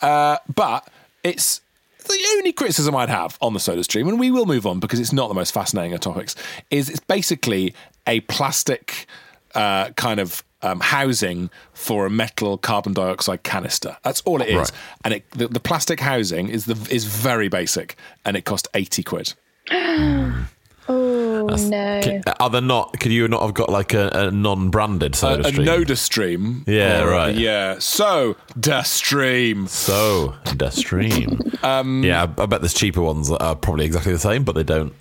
[0.03, 0.87] Uh, but
[1.25, 1.61] it's
[2.09, 5.01] the only criticism I'd have on the Soda Stream, and we will move on because
[5.01, 6.35] it's not the most fascinating of topics.
[6.71, 7.75] Is it's basically
[8.07, 9.07] a plastic
[9.55, 13.97] uh, kind of um, housing for a metal carbon dioxide canister.
[14.03, 14.73] That's all it is, Right.
[15.05, 19.03] and it, the, the plastic housing is the is very basic, and it cost eighty
[19.03, 19.35] quid.
[21.53, 22.01] Oh, no.
[22.03, 22.99] Can- Are there not?
[23.01, 25.67] Could you not have got like a, a non-branded a, soda a stream?
[25.67, 26.65] Noda stream.
[26.67, 27.35] Yeah, Or, right.
[27.35, 27.79] Yeah.
[27.79, 29.67] So, da stream.
[29.67, 31.41] So the stream.
[31.63, 34.55] um, yeah, I, I bet there's cheaper ones that are probably exactly the same, but
[34.55, 34.93] they don't.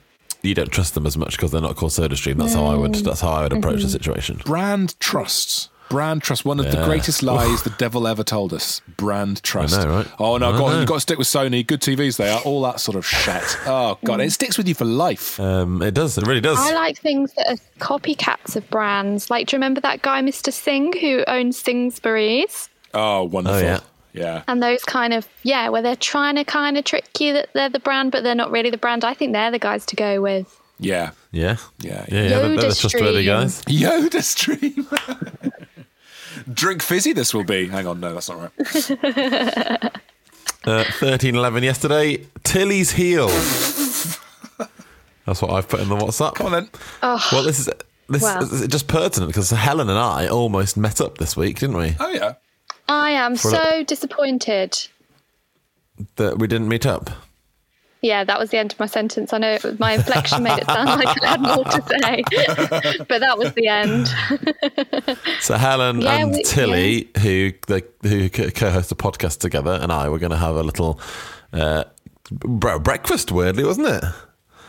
[0.41, 2.37] You don't trust them as much because they're not called Soda Stream.
[2.37, 2.91] That's how I would.
[2.91, 3.03] Mm.
[3.03, 3.89] That's how I would approach the mm-hmm.
[3.89, 4.41] situation.
[4.45, 5.69] Brand trusts.
[5.89, 6.45] Brand trust.
[6.45, 8.81] One of the greatest lies the devil ever told us.
[8.97, 9.77] Brand trust.
[9.77, 10.07] know, right?
[10.19, 10.79] Oh no, I go on, know.
[10.79, 11.65] you've got to stick with Sony.
[11.65, 12.41] Good TVs they are.
[12.41, 13.57] All that sort of shit.
[13.65, 15.39] Oh god, it sticks with you for life.
[15.39, 16.17] Um, it does.
[16.17, 16.57] It really does.
[16.59, 19.29] I like things that are copycats of brands.
[19.29, 20.51] Like, do you remember that guy, Mr.
[20.51, 22.69] Singh, who owns Singsbury's?
[22.93, 23.59] Oh, wonderful.
[23.59, 23.79] Oh, yeah.
[24.13, 24.43] Yeah.
[24.47, 27.69] And those kind of, yeah, where they're trying to kind of trick you that they're
[27.69, 29.03] the brand, but they're not really the brand.
[29.03, 30.59] I think they're the guys to go with.
[30.79, 31.11] Yeah.
[31.31, 31.57] yeah.
[31.79, 32.05] Yeah.
[32.07, 32.21] Yeah.
[32.23, 33.61] yeah they're, they're the Yoda trustworthy guys.
[33.63, 34.87] Yoda stream.
[36.53, 37.13] Drink fizzy.
[37.13, 37.67] This will be.
[37.67, 39.91] Hang on, no, that's not right.
[40.65, 42.25] Uh, Thirteen eleven yesterday.
[42.43, 43.27] Tilly's heel.
[43.27, 44.17] That's
[45.41, 46.33] what I've put in the WhatsApp.
[46.33, 46.69] Come on then.
[47.03, 47.69] Well, this is
[48.09, 48.41] this Well.
[48.41, 51.95] is just pertinent because Helen and I almost met up this week, didn't we?
[51.99, 52.33] Oh yeah.
[52.87, 54.87] I am For so disappointed.
[56.15, 57.11] That we didn't meet up.
[58.05, 59.33] Yeah, that was the end of my sentence.
[59.33, 62.23] I know it was, my inflection made it sound like I had more to say,
[63.09, 64.07] but that was the end.
[65.41, 69.91] So Helen Yeah, and we- Tilly, who the, who co- co-host the podcast together, and
[69.91, 70.99] I were going to have a little
[71.51, 71.85] uh,
[72.29, 73.31] breakfast.
[73.31, 74.03] Weirdly, wasn't it?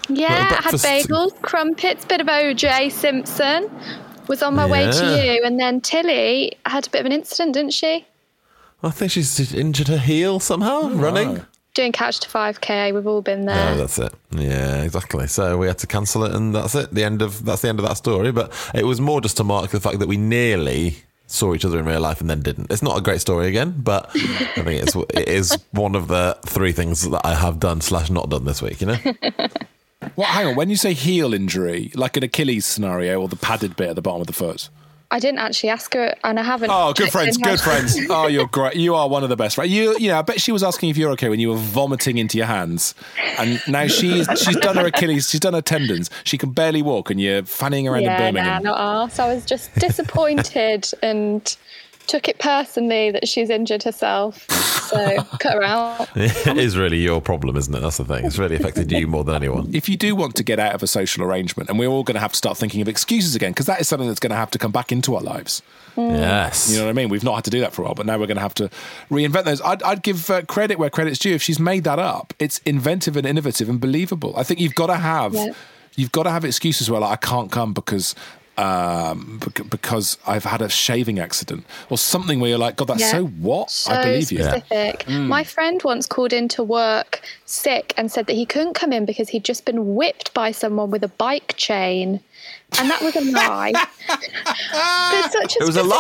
[0.09, 3.70] Yeah, I had bagels, crumpets, bit of OJ Simpson.
[4.29, 7.53] Was on my way to you, and then Tilly had a bit of an incident,
[7.55, 8.07] didn't she?
[8.83, 11.44] I think she's injured her heel somehow running.
[11.76, 13.74] Doing couch to 5k, we've all been there.
[13.74, 14.10] Oh, that's it.
[14.30, 15.26] Yeah, exactly.
[15.26, 16.90] So we had to cancel it, and that's it.
[16.90, 18.32] The end of that's the end of that story.
[18.32, 21.78] But it was more just to mark the fact that we nearly saw each other
[21.78, 22.70] in real life and then didn't.
[22.70, 26.38] It's not a great story again, but I think it's it is one of the
[26.46, 28.80] three things that I have done slash not done this week.
[28.80, 28.96] You know.
[30.14, 30.28] What?
[30.28, 30.56] Hang on.
[30.56, 34.02] When you say heel injury, like an Achilles scenario or the padded bit at the
[34.02, 34.68] bottom of the foot.
[35.11, 36.71] I didn't actually ask her, and I haven't.
[36.73, 37.97] Oh, good friends, good friends.
[38.11, 38.75] Oh, you're great.
[38.77, 39.69] You are one of the best, right?
[39.69, 42.19] You, you know, I bet she was asking if you're okay when you were vomiting
[42.19, 42.95] into your hands,
[43.38, 46.11] and now she's she's done her Achilles, she's done her tendons.
[46.25, 48.62] She can barely walk, and you're fanning around in Yeah, nah, Birmingham.
[48.64, 49.19] not arse.
[49.19, 51.57] I was just disappointed and
[52.07, 54.49] took it personally that she's injured herself.
[54.51, 56.09] So cut her out.
[56.16, 57.81] it is really your problem, isn't it?
[57.81, 58.25] That's the thing.
[58.25, 59.75] It's really affected you more than anyone.
[59.75, 62.14] If you do want to get out of a social arrangement, and we're all going
[62.14, 64.37] to have to start thinking of excuses again, because that is something that's going to
[64.37, 65.62] have to come back into our lives.
[65.97, 66.71] Yes.
[66.71, 67.09] You know what I mean?
[67.09, 68.55] We've not had to do that for a while, but now we're going to have
[68.55, 68.71] to
[69.11, 69.61] reinvent those.
[69.62, 71.35] I'd, I'd give uh, credit where credit's due.
[71.35, 74.35] If she's made that up, it's inventive and innovative and believable.
[74.37, 75.53] I think you've got to have Yeah.
[75.97, 78.14] you've got to have excuses where like I can't come because
[78.59, 79.40] um,
[79.71, 83.11] because I've had a shaving accident or something where you're like, God, that's Yeah.
[83.12, 83.71] so what?
[83.71, 84.38] So I believe you.
[84.42, 85.01] specific.
[85.07, 85.27] Mm.
[85.27, 89.29] My friend once called into work sick and said that he couldn't come in because
[89.29, 92.21] he'd just been whipped by someone with a bike chain.
[92.79, 93.73] And that was a lie.
[94.09, 95.90] but such a It was a specific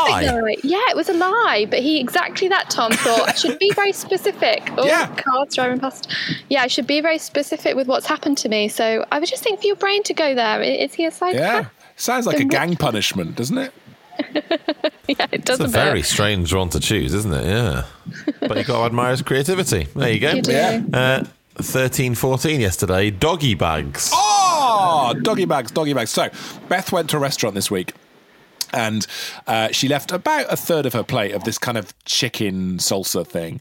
[0.42, 0.56] lie?
[0.64, 1.66] Yeah, it was a lie.
[1.68, 4.62] But he exactly that Tom thought I should be very specific.
[4.78, 5.06] Oh, Yeah.
[5.16, 6.12] cars driving past.
[6.50, 8.68] Yeah, I should be very specific with what's happened to me.
[8.68, 10.60] So I would just think for your brain to go there.
[10.62, 11.64] Is he a psychopath?
[11.64, 11.68] Yeah.
[11.96, 13.72] Sounds like a gang punishment, doesn't it?
[15.08, 16.06] yeah, it does It's a a very bit.
[16.06, 17.44] strange one to choose, isn't it?
[17.46, 17.84] Yeah.
[18.40, 19.84] but you've got to admire his creativity.
[19.94, 20.32] There you go.
[20.32, 20.52] You do.
[20.52, 20.82] Yeah.
[20.92, 21.24] Uh,
[21.58, 24.10] 13 14 yesterday, doggy bags.
[24.14, 26.10] Oh, doggy bags, doggy bags.
[26.10, 26.28] So,
[26.68, 27.92] Beth went to a restaurant this week.
[28.72, 29.06] And
[29.46, 33.26] uh, she left about a third of her plate of this kind of chicken salsa
[33.26, 33.60] thing,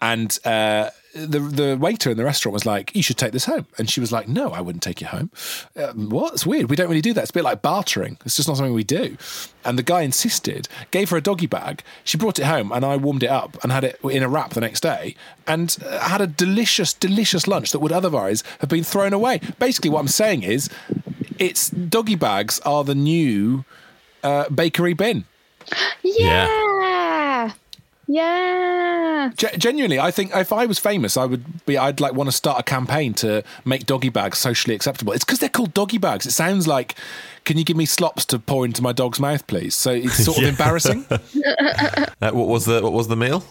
[0.00, 3.66] and uh, the the waiter in the restaurant was like, "You should take this home,"
[3.78, 5.30] and she was like, "No, I wouldn't take it home."
[5.76, 6.32] Um, what?
[6.34, 6.70] It's weird.
[6.70, 7.22] We don't really do that.
[7.22, 8.18] It's a bit like bartering.
[8.24, 9.16] It's just not something we do.
[9.64, 11.82] And the guy insisted, gave her a doggy bag.
[12.04, 14.50] She brought it home, and I warmed it up and had it in a wrap
[14.50, 15.14] the next day,
[15.46, 19.40] and uh, had a delicious, delicious lunch that would otherwise have been thrown away.
[19.58, 20.68] Basically, what I'm saying is,
[21.38, 23.64] it's doggy bags are the new
[24.22, 25.24] uh, bakery bin.
[26.02, 26.46] Yeah.
[26.46, 27.01] Yeah.
[29.30, 31.78] Ge- genuinely, I think if I was famous, I would be.
[31.78, 35.12] I'd like want to start a campaign to make doggy bags socially acceptable.
[35.12, 36.26] It's because they're called doggy bags.
[36.26, 36.94] It sounds like,
[37.44, 39.74] can you give me slops to pour into my dog's mouth, please?
[39.74, 41.06] So it's sort of embarrassing.
[42.22, 43.44] Uh, what was the what was the meal?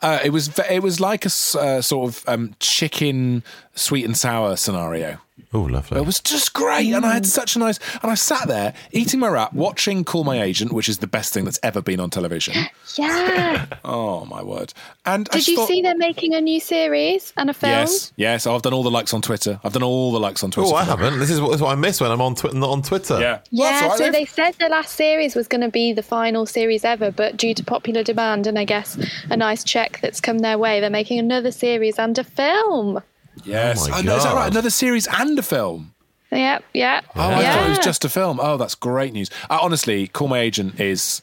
[0.00, 1.28] Uh, it was it was like a
[1.58, 3.42] uh, sort of um, chicken
[3.74, 5.18] sweet and sour scenario.
[5.52, 5.98] Oh, lovely.
[5.98, 7.26] It was just great, and I had mm.
[7.26, 7.78] such a nice.
[8.02, 11.32] And I sat there eating my wrap, watching Call My Agent, which is the best
[11.32, 12.54] thing that's ever been on television.
[12.96, 13.66] Yeah.
[13.84, 14.72] Oh my word!
[15.04, 17.72] And Did just you thought- see they're making a new series and a film?
[17.72, 18.46] Yes, yes.
[18.46, 19.60] I've done all the likes on Twitter.
[19.62, 20.70] I've done all the likes on Twitter.
[20.72, 21.18] Oh, I haven't.
[21.18, 23.20] This is what, this is what I miss when I'm on Twitter, not on Twitter.
[23.20, 23.40] Yeah.
[23.50, 27.10] Yeah, so they said the last series was going to be the final series ever,
[27.10, 28.98] but due to popular demand and I guess
[29.30, 33.02] a nice check that's come their way, they're making another series and a film.
[33.44, 33.86] Yes.
[33.86, 34.50] Oh my Oh, no, is that right?
[34.50, 35.92] Another series and a film.
[36.32, 37.04] Yep, yep.
[37.14, 38.40] Oh, I thought it was just a film.
[38.42, 39.30] Oh, that's great news.
[39.48, 41.22] Uh, honestly, Call My Agent is.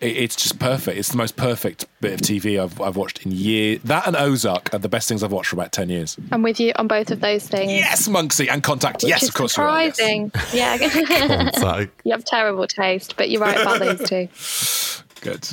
[0.00, 0.96] it- It's just perfect.
[0.98, 3.80] It's the most perfect bit of TV I've, I've watched in years.
[3.84, 6.16] That and Ozark are the best things I've watched for about 10 years.
[6.32, 7.70] I'm with you on both of those things.
[7.72, 9.02] Yes, Monksy and Contact.
[9.02, 9.82] Which yes, is of course you are.
[9.84, 9.96] yes.
[9.96, 10.32] surprising.
[10.54, 10.78] Yeah.
[11.52, 11.92] Contact.
[12.04, 14.28] you have terrible taste, but you're right about those two.
[15.20, 15.46] Good.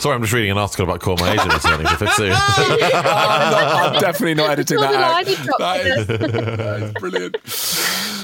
[0.00, 2.32] Sorry, I'm just reading an article about Call My Agent returning to Fifth Soon.
[2.32, 5.12] I'm, not- I'm definitely not editing that out.
[5.12, 7.36] line That is, that is brilliant.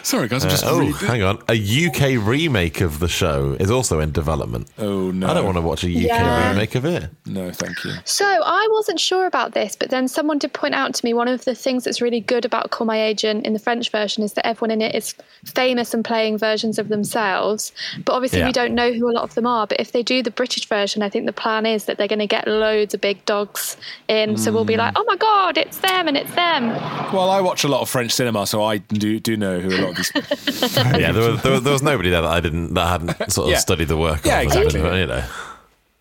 [0.06, 0.44] Sorry, guys.
[0.44, 0.94] I'm Uh, just oh, reading.
[0.94, 1.42] hang on.
[1.48, 4.68] A UK remake of the show is also in development.
[4.78, 5.26] Oh, no.
[5.26, 6.50] I don't want to watch a UK Yeah.
[6.52, 7.10] remake of it.
[7.26, 7.92] No, thank you.
[8.04, 11.26] So I wasn't sure about this, but then someone did point out to me one
[11.28, 14.32] of the things that's really good about Call My Agent in the French version is
[14.34, 15.12] that everyone in it is
[15.44, 17.72] famous and playing versions of themselves.
[18.04, 18.46] But obviously, Yeah.
[18.46, 19.66] we don't know who a lot of them are.
[19.66, 22.20] But if they do the British version, I think the plan is that they're going
[22.20, 23.76] to get loads of big dogs
[24.08, 24.36] in.
[24.36, 25.00] So we'll be like, mm.
[25.00, 26.68] oh my God, it's them and it's them.
[27.12, 29.80] Well, I watch a lot of French cinema, so I do do know who a
[29.80, 30.76] lot of these.
[30.76, 33.46] yeah, there was, there, was, there was nobody there that I didn't that hadn't sort
[33.46, 33.58] of Yeah.
[33.58, 34.24] studied the work.
[34.24, 34.80] Yeah, of, exactly.
[34.80, 35.24] but, You know,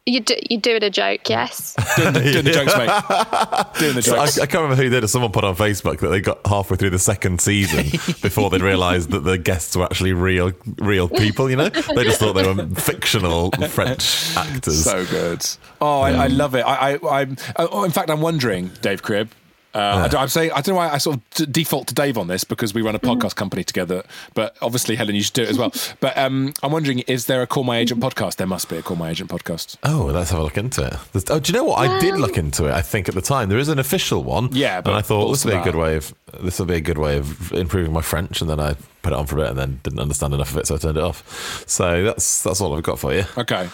[0.07, 1.73] You do, you do it a joke, yes.
[1.95, 3.79] doing, the, doing the jokes, mate.
[3.79, 4.37] Doing the So I, jokes.
[4.37, 5.07] I can't remember who did it.
[5.07, 7.85] Someone put on Facebook that they got halfway through the second season
[8.21, 11.49] before they'd realised that the guests were actually real, real people.
[11.49, 14.83] You know, they just thought they were fictional French actors.
[14.83, 15.43] So good.
[15.81, 16.61] Oh, I, I love it.
[16.61, 17.37] I, I, I'm.
[17.55, 19.31] Oh, in fact, I'm wondering, Dave Cribb.
[19.75, 22.17] Uh, I don't, I'm saying I don't know why I sort of default to Dave
[22.17, 24.03] on this because we run a podcast company together.
[24.33, 25.71] But obviously, Helen, you should do it as well.
[25.99, 28.35] But um, I'm wondering, is there a Call My Agent podcast?
[28.37, 29.75] There must be a Call My Agent podcast.
[29.83, 30.93] Oh, let's have a look into it.
[31.13, 31.77] There's- oh, do you know what?
[31.79, 32.71] I did look into it.
[32.71, 34.49] I think at the time there is an official one.
[34.51, 36.75] Yeah, but and I thought this would be a good way of this will be
[36.75, 38.41] a good way of improving my French.
[38.41, 40.57] And then I put it on for a bit, and then didn't understand enough of
[40.57, 41.63] it, so I turned it off.
[41.67, 43.25] So that's that's all I've got for you.
[43.37, 43.67] Okay.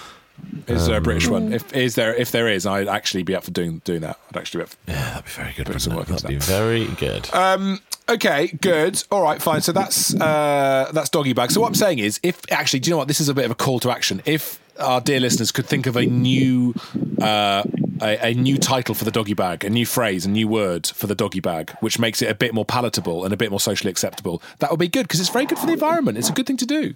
[0.67, 1.54] Is there a British one?
[1.54, 4.20] If is there, if there is, I'd actually be up for doing doing that.
[4.30, 4.70] I'd actually be up.
[4.70, 5.82] For, Yeah, that'd be very good.
[5.82, 6.44] Some work That'd be that.
[6.44, 7.34] very good.
[7.34, 9.04] Um, okay, good.
[9.12, 9.62] All right, fine.
[9.62, 11.52] So that's uh, that's doggy bag.
[11.52, 13.08] So what I'm saying is, if actually, do you know what?
[13.08, 14.22] This is a bit of a call to action.
[14.26, 16.74] If our dear listeners could think of a new
[17.22, 17.63] uh,
[18.02, 21.08] a, a new title for the doggy bag, a new phrase, a new word for
[21.08, 23.91] the doggy bag, which makes it a bit more palatable and a bit more socially
[23.91, 26.17] acceptable, that would be good because it's very good for the environment.
[26.17, 26.96] It's a good thing to do.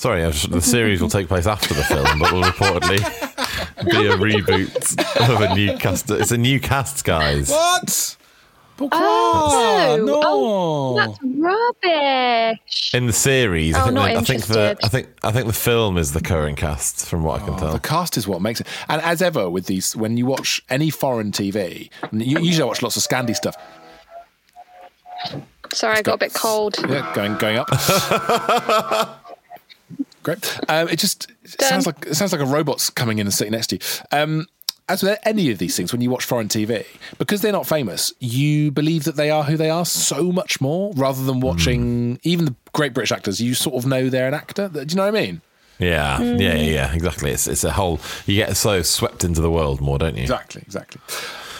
[0.00, 2.96] Sorry, I the series will take place after the film, but will reportedly
[3.84, 6.10] be a reboot of a new cast.
[6.10, 7.50] It's a new cast, guys.
[7.50, 8.16] What?
[8.80, 10.20] Oh, oh, no.
[10.24, 12.94] oh, that's rubbish.
[12.94, 14.76] In the series, I Oh, think, not the, I think the.
[14.82, 17.58] I think I think the film is the current cast, from what I can Oh,
[17.58, 17.72] tell.
[17.72, 18.66] the cast is what makes it.
[18.88, 22.80] And as ever with these, when you watch any foreign TV, you, usually I watch
[22.80, 23.54] lots of Scandi stuff.
[25.74, 26.76] Sorry, I got a bit cold.
[26.88, 27.68] Yeah, going going up.
[30.22, 30.58] Great.
[30.68, 31.68] Um, it just it Done.
[31.68, 33.80] sounds like it sounds like a robot's coming in and sitting next to you.
[34.12, 34.46] Um,
[34.88, 36.84] as with any of these things, when you watch foreign TV,
[37.18, 40.92] because they're not famous, you believe that they are who they are so much more,
[40.94, 43.40] rather than watching even the great British actors.
[43.40, 44.68] You sort of know they're an actor.
[44.68, 45.40] Do you know what I mean?
[45.78, 47.30] Yeah, yeah, yeah, yeah, exactly.
[47.30, 48.00] It's it's a whole.
[48.26, 50.22] You get so swept into the world more, don't you?
[50.22, 51.00] Exactly, exactly.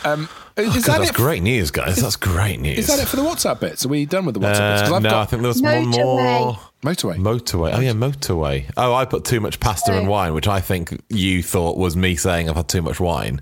[0.05, 0.29] Um,
[0.65, 1.15] is Oh, God, that that's it?
[1.17, 1.97] great news, guys.
[1.97, 2.79] That's great news.
[2.79, 3.85] Is that it for the WhatsApp bits?
[3.85, 4.83] Are we done with the WhatsApp bits?
[4.83, 6.59] 'Cause Uh, I've no, got I think there was one more.
[6.83, 7.19] motorway.
[7.19, 7.75] Motorway.
[7.75, 8.65] Oh yeah, motorway.
[8.77, 12.17] Oh, I put too much pasta and wine, which I think you thought was me
[12.17, 13.41] saying I've had too much wine,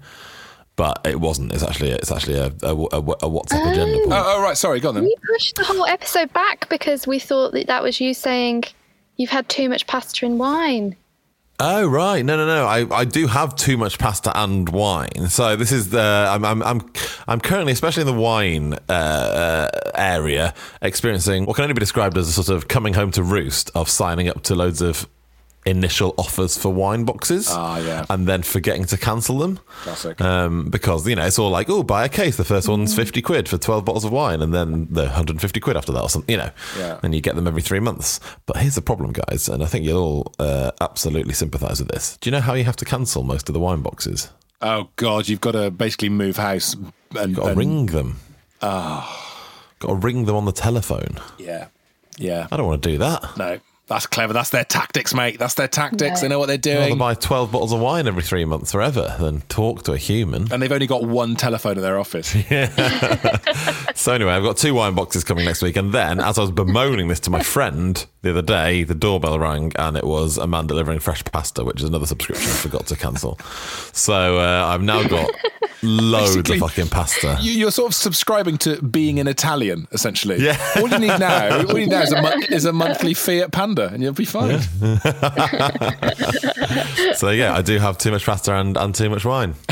[0.77, 1.53] but it wasn't.
[1.53, 4.13] It's actually it's actually a, a, a, a WhatsApp agenda point.
[4.13, 4.57] Oh, oh, right.
[4.57, 5.05] Sorry, go on then.
[5.05, 8.65] We pushed the whole episode back because we thought that that was you saying
[9.17, 10.97] you've had too much pasta and wine.
[11.61, 12.67] Oh right, no, no, no.
[12.67, 15.29] I, I do have too much pasta and wine.
[15.29, 16.93] So this is the I'm I'm I'm,
[17.27, 22.17] I'm currently, especially in the wine uh, uh, area, experiencing what can only be described
[22.17, 25.09] as a sort of coming home to roost of signing up to loads of
[25.67, 27.49] initial offers for wine boxes.
[27.51, 28.07] Ah, yeah.
[28.09, 29.59] and then forgetting to cancel them.
[29.83, 30.21] Classic.
[30.21, 32.37] Um, because you know it's all like, oh, buy a case.
[32.37, 35.33] The first one's fifty quid for twelve bottles of wine, and then the one hundred
[35.35, 36.33] and fifty quid after that, or something.
[36.33, 37.01] You know, Yeah.
[37.03, 38.21] and you get them every three months.
[38.47, 42.17] But here's the problem, guys, and I think you'll all uh, absolutely sympathise with this.
[42.19, 44.31] Do you know how you have to cancel most of the wine boxes?
[44.63, 46.75] Oh God, you've got to basically move house
[47.17, 48.19] and, Got to and- ring them.
[48.63, 49.25] Ah,
[49.79, 51.19] Got to ring them on the telephone.
[51.39, 51.69] yeah,
[52.17, 52.49] yeah.
[52.51, 53.37] I don't want to do that.
[53.37, 54.33] No, that's clever.
[54.33, 55.39] That's their tactics, mate.
[55.39, 56.17] That's their tactics.
[56.17, 56.21] No.
[56.21, 56.99] They know what they're I'd rather doing.
[56.99, 60.53] buy twelve bottles of wine every three months forever than talk to a human.
[60.53, 62.35] And they've only got one telephone in their office.
[62.51, 62.69] Yeah.
[63.95, 66.51] So anyway, I've got two wine boxes coming next week, and then as I was
[66.53, 70.47] bemoaning this to my friend the other day, the doorbell rang, and it was a
[70.47, 73.39] man delivering fresh pasta, which is another subscription I forgot to cancel.
[73.93, 75.31] So uh, I've now got
[75.83, 77.39] loads Basically, of fucking pasta.
[77.41, 80.39] You, you're sort of subscribing to being an Italian, essentially.
[80.43, 80.57] Yeah.
[80.77, 83.51] All you need now, all you need now is a, mon- is a monthly Fiat
[83.53, 84.61] Panda, and you'll be fine.
[87.15, 89.55] so yeah, I do have too much pasta and, and too much wine.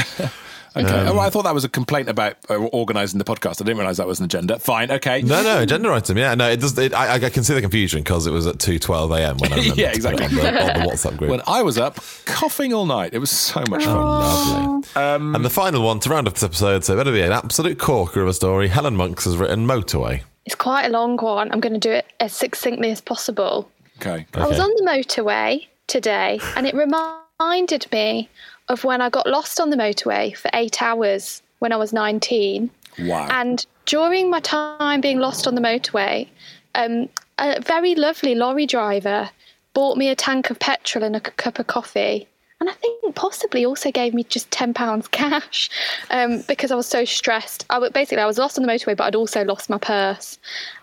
[0.76, 1.06] Okay.
[1.06, 3.62] Um, oh, I thought that was a complaint about uh, organising the podcast.
[3.62, 4.58] I didn't realise that was an agenda.
[4.58, 4.90] Fine.
[4.90, 5.22] Okay.
[5.22, 6.18] No, no, agenda item.
[6.18, 6.76] Yeah, no, it does.
[6.76, 9.38] It, I, I can see the confusion because it was at two twelve a.m.
[9.38, 10.48] when I remembered Yeah, to put it exactly.
[10.48, 11.30] on the, on the WhatsApp group.
[11.30, 13.96] When I was up coughing all night, it was so much fun.
[13.96, 15.02] Lovely.
[15.02, 17.78] Um, and the final one to round off this episode, so it'll be an absolute
[17.78, 18.68] corker of a story.
[18.68, 20.24] Helen Monks has written Motorway.
[20.44, 21.50] It's quite a long one.
[21.52, 23.70] I'm going to do it as succinctly as possible.
[24.00, 24.26] Okay.
[24.34, 28.28] I was on the motorway today and it reminded me
[28.68, 32.70] of when I got lost on the motorway for eight hours when I was 19.
[33.00, 33.28] Wow.
[33.30, 36.28] And during my time being lost on the motorway,
[36.74, 39.30] um, a very lovely lorry driver
[39.74, 42.26] bought me a tank of petrol and a cup of coffee.
[42.58, 45.68] And I think possibly also gave me just £10 cash
[46.10, 47.66] um, because I was so stressed.
[47.70, 50.38] I basically, I was lost on the motorway, but I'd also lost my purse.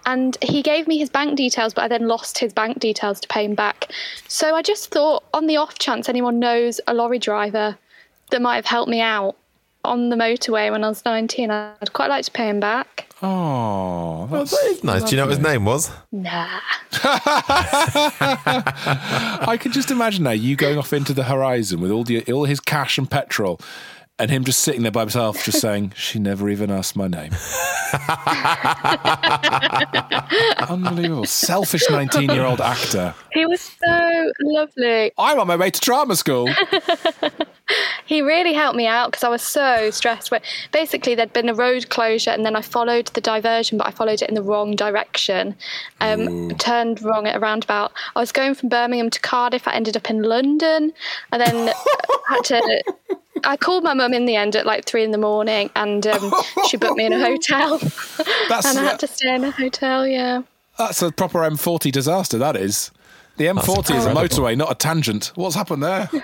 [0.05, 3.27] And he gave me his bank details, but I then lost his bank details to
[3.29, 3.91] pay him back.
[4.27, 7.77] So I just thought, on the off chance anyone knows a lorry driver
[8.31, 9.37] that might have helped me out
[9.85, 13.07] on the motorway when I was 19, I'd quite like to pay him back.
[13.21, 15.03] Oh, Oh, that is nice.
[15.03, 15.91] Do you know what his name was?
[16.11, 16.59] Nah.
[19.45, 22.45] I can just imagine now you going off into the horizon with all the all
[22.45, 23.59] his cash and petrol,
[24.23, 27.33] and him just sitting there by himself, just saying, "She never even asked my name."
[30.69, 33.13] Unbelievable, selfish nineteen-year-old actor.
[33.33, 35.11] He was so lovely.
[35.17, 36.47] I'm on my way to drama school.
[38.05, 40.29] He really helped me out because I was so stressed.
[40.29, 40.41] Where
[40.73, 44.21] basically there'd been a road closure, and then I followed the diversion, but I followed
[44.21, 45.55] it in the wrong direction.
[46.01, 47.93] Um, turned wrong at a roundabout.
[48.15, 49.67] I was going from Birmingham to Cardiff.
[49.67, 50.91] I ended up in London,
[51.31, 51.73] and then
[52.27, 52.83] had to.
[53.43, 56.33] I called my mum in the end at like three in the morning, and um,
[56.69, 57.73] she booked me in a hotel,
[58.19, 60.07] and I had to stay in a hotel.
[60.07, 60.43] Yeah.
[60.77, 62.37] that's a proper M40 disaster.
[62.37, 62.91] That is.
[63.35, 65.31] The M40 is a motorway, not a tangent.
[65.35, 66.09] What's happened there?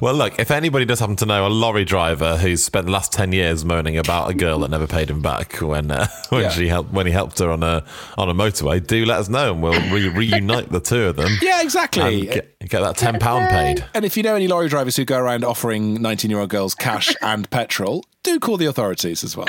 [0.00, 3.12] Well, look, if anybody does happen to know a lorry driver who's spent the last
[3.12, 6.48] ten years moaning about a girl that never paid him back when uh, when Yeah.
[6.48, 7.84] she helped when he helped her on a
[8.16, 11.30] on a motorway, do let us know and we'll re- reunite the two of them.
[11.42, 12.20] Yeah, exactly.
[12.20, 13.84] And get, get that ten pound paid.
[13.92, 16.74] And if you know any lorry drivers who go around offering 19 year old girls
[16.74, 19.48] cash and petrol, do call the authorities as well.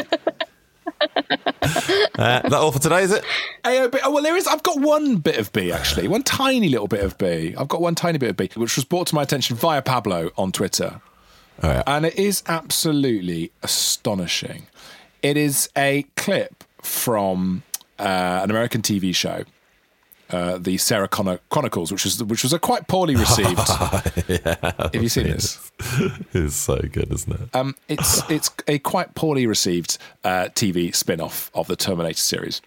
[1.64, 3.24] Uh, that all for today, is it?
[3.64, 4.00] AOB.
[4.04, 4.48] Oh, well, there is.
[4.48, 6.08] I've got one bit of B, actually.
[6.08, 7.56] One tiny little bit of B.
[7.58, 10.32] I've got one tiny bit of B, which was brought to my attention via Pablo
[10.38, 11.02] on Twitter.
[11.64, 11.84] All right.
[11.88, 14.68] And it is absolutely astonishing.
[15.22, 17.64] It is a clip from
[18.00, 19.44] uh, an American TV show.
[20.32, 23.60] Uh, the Sarah Connor Chronicles, which was which was a quite poorly received.
[23.68, 25.72] Have you seen this?
[26.34, 27.50] It's so good, isn't it?
[27.54, 32.62] Um, it's it's a quite poorly received uh, TV spin-off of the Terminator series.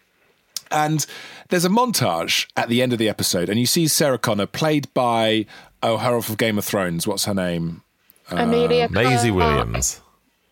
[0.71, 1.07] And
[1.49, 4.93] there's a montage at the end of the episode, and you see Sarah Connor, played
[4.93, 5.47] by
[5.83, 7.07] oh, her off of Game of Thrones.
[7.07, 7.83] What's her name?
[8.31, 10.01] Amelia Maisie Williams.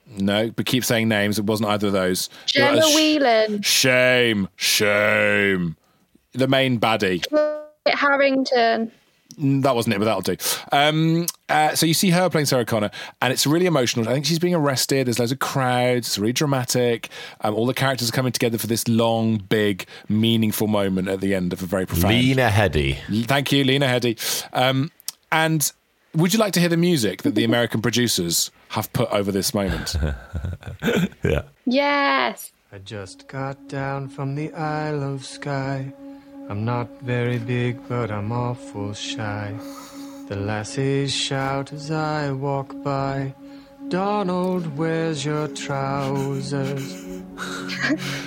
[0.06, 1.38] No, but keep saying names.
[1.38, 2.28] It wasn't either of those.
[2.46, 3.62] Gemma Uh, sh- Whelan.
[3.62, 5.76] Shame, shame.
[6.32, 7.22] The main baddie.
[7.86, 8.92] Kit Harington.
[9.38, 10.36] Mm, That wasn't it, but that'll do.
[10.72, 12.90] Um, uh, so you see her playing Sarah Connor,
[13.22, 14.06] and it's really emotional.
[14.08, 15.06] I think she's being arrested.
[15.06, 16.06] There's loads of crowds.
[16.06, 17.08] It's really dramatic.
[17.40, 21.34] Um, all the characters are coming together for this long, big, meaningful moment at the
[21.34, 22.12] end of a very profound.
[22.14, 22.98] Lena Headey.
[23.26, 24.18] Thank you, Lena Headey.
[24.52, 24.90] Um,
[25.30, 25.72] and
[26.14, 29.54] would you like to hear the music that the American producers have put over this
[29.54, 29.96] moment?
[31.24, 31.42] Yeah.
[31.64, 32.52] Yes.
[32.72, 35.92] I just got down from the Isle of Skye.
[36.48, 39.54] I'm not very big, but I'm awful shy.
[40.28, 43.34] The lassies shout as I walk by.
[43.88, 47.00] Donald, where's your trousers?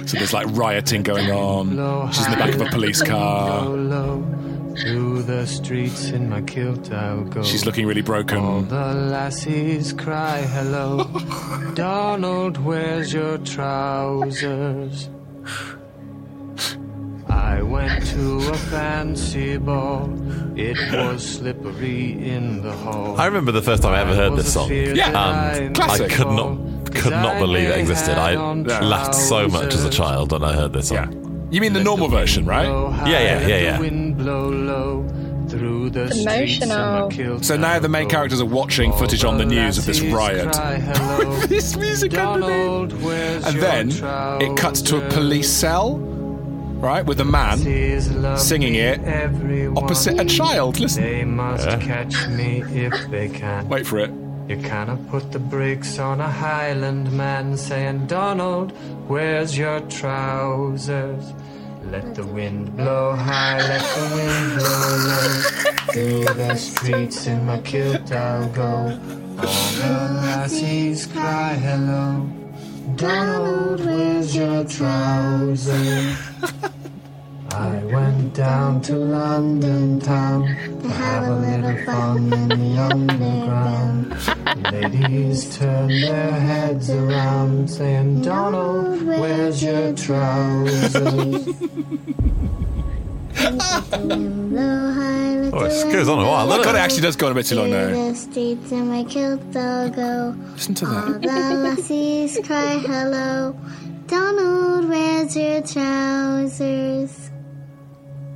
[0.06, 2.12] So there's like rioting going on.
[2.12, 3.66] She's in the back of a police car.
[3.66, 4.76] Low, low.
[4.76, 7.44] Through the streets in my kilt I'll go.
[7.44, 8.38] She's looking really broken.
[8.38, 8.68] All broken.
[8.70, 11.04] the lassies cry hello.
[11.76, 15.10] Donald, where's your trousers?
[17.30, 20.10] I went to a fancy ball.
[20.56, 23.20] It was slippery in the hall.
[23.20, 24.72] I remember the first time I ever heard this song.
[24.72, 26.20] Yeah, and classic.
[26.20, 28.18] I um, could not could not believe it existed.
[28.18, 31.06] I laughed so much as a child when I heard this Yeah.
[31.06, 31.48] song.
[31.52, 32.68] You mean the normal version, right?
[32.68, 33.80] Yeah, yeah, yeah, yeah.
[33.80, 35.08] Wind blow low
[35.48, 37.44] through the It's streets in my emotional.
[37.44, 40.52] So now the main characters are watching oh, footage on the news of this riot.
[40.54, 40.78] cry
[41.48, 45.98] this music Donald, where's And your then it cuts to a police cell,
[46.82, 47.58] right, with a man
[48.38, 49.00] singing it
[49.78, 50.80] opposite a child.
[50.80, 51.04] Listen.
[51.04, 53.68] They must catch me if they can.
[53.70, 54.12] Wait for it.
[54.48, 58.72] You cannot put the brakes on a Highland man saying, Donald,
[59.08, 61.34] where's your trousers?
[61.86, 65.42] Let the wind blow high, let the wind blow low.
[65.94, 69.00] Through the streets in my kilt I'll go.
[69.38, 72.28] All the lassies cry hello.
[72.96, 76.18] Donald, where's your trousers?
[77.66, 80.44] I went down to London town
[80.82, 84.14] to have a little fun in the underground.
[84.72, 91.48] Ladies turned their heads around saying, Donald, where's your trousers?
[95.58, 96.82] Oh, it goes on a while, my doesn't god, it it?
[96.82, 97.88] actually does go on a bit too long now.
[97.88, 100.36] The streets in my kilt I'll go.
[100.54, 101.22] Listen to All that.
[101.22, 103.58] the lassies cry hello.
[104.08, 107.25] Donald, where's your trousers?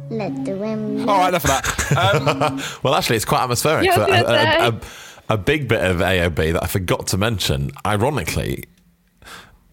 [0.09, 2.15] Let the wind All right, enough of that.
[2.15, 3.85] Um, Well, actually, it's quite atmospheric.
[3.85, 4.81] Yeah, So, a, a, a,
[5.29, 8.63] a big bit of AOB that I forgot to mention, ironically,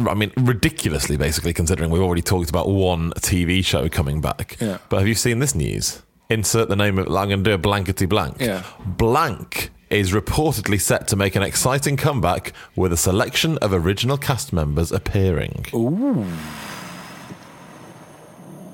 [0.01, 4.59] I mean, ridiculously, basically, considering we've already talked about one TV show coming back.
[4.61, 4.78] Yeah.
[4.91, 6.03] But have you seen this news?
[6.28, 7.07] Insert the name of.
[7.07, 8.37] I'm going to do a blankety blank.
[8.41, 8.62] Yeah.
[8.84, 14.53] Blank is reportedly set to make an exciting comeback with a selection of original cast
[14.53, 15.66] members appearing.
[15.72, 16.26] Ooh.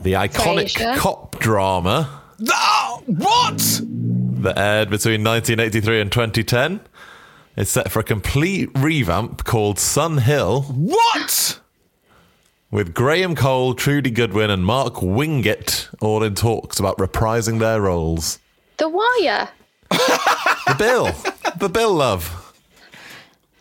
[0.02, 0.96] The iconic Frasier.
[0.98, 3.80] cop drama Ah, what?
[4.42, 6.80] that aired between 1983 and 2010
[7.56, 11.60] is set for a complete revamp called Sun Hill What?
[12.70, 18.38] with Graham Cole, Trudie Goodwin, and Mark Wingett all in talks about reprising their roles.
[18.78, 19.50] The Wire.
[19.90, 21.12] The Bill.
[21.58, 22.54] the Bill, love.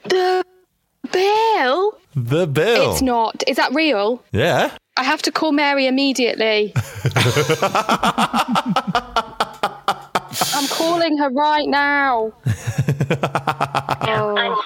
[0.06, 0.44] The
[1.12, 1.98] Bill.
[2.16, 2.92] The Bill.
[2.94, 3.44] It's not.
[3.48, 4.24] Is that real?
[4.32, 4.76] Yeah.
[5.02, 6.74] I have to call Mary immediately.
[10.54, 12.32] I'm calling her right now.
[12.46, 12.54] I'm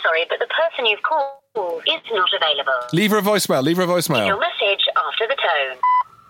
[0.04, 2.74] sorry, but the person you've called is not available.
[2.92, 3.64] Leave her a voicemail.
[3.64, 4.28] Leave her a voicemail.
[4.28, 5.78] Your message after the tone.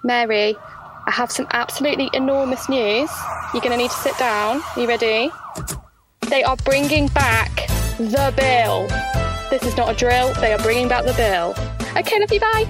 [0.04, 0.56] Mary,
[1.08, 3.10] I have some absolutely enormous news.
[3.54, 4.62] You're going to need to sit down.
[4.76, 5.32] Are you ready?
[6.30, 7.56] They are bringing back
[7.98, 8.88] the bill.
[9.50, 10.32] This is not a drill.
[10.36, 11.56] They are bringing back the bill.
[11.98, 12.40] Okay, love you.
[12.40, 12.70] Bye.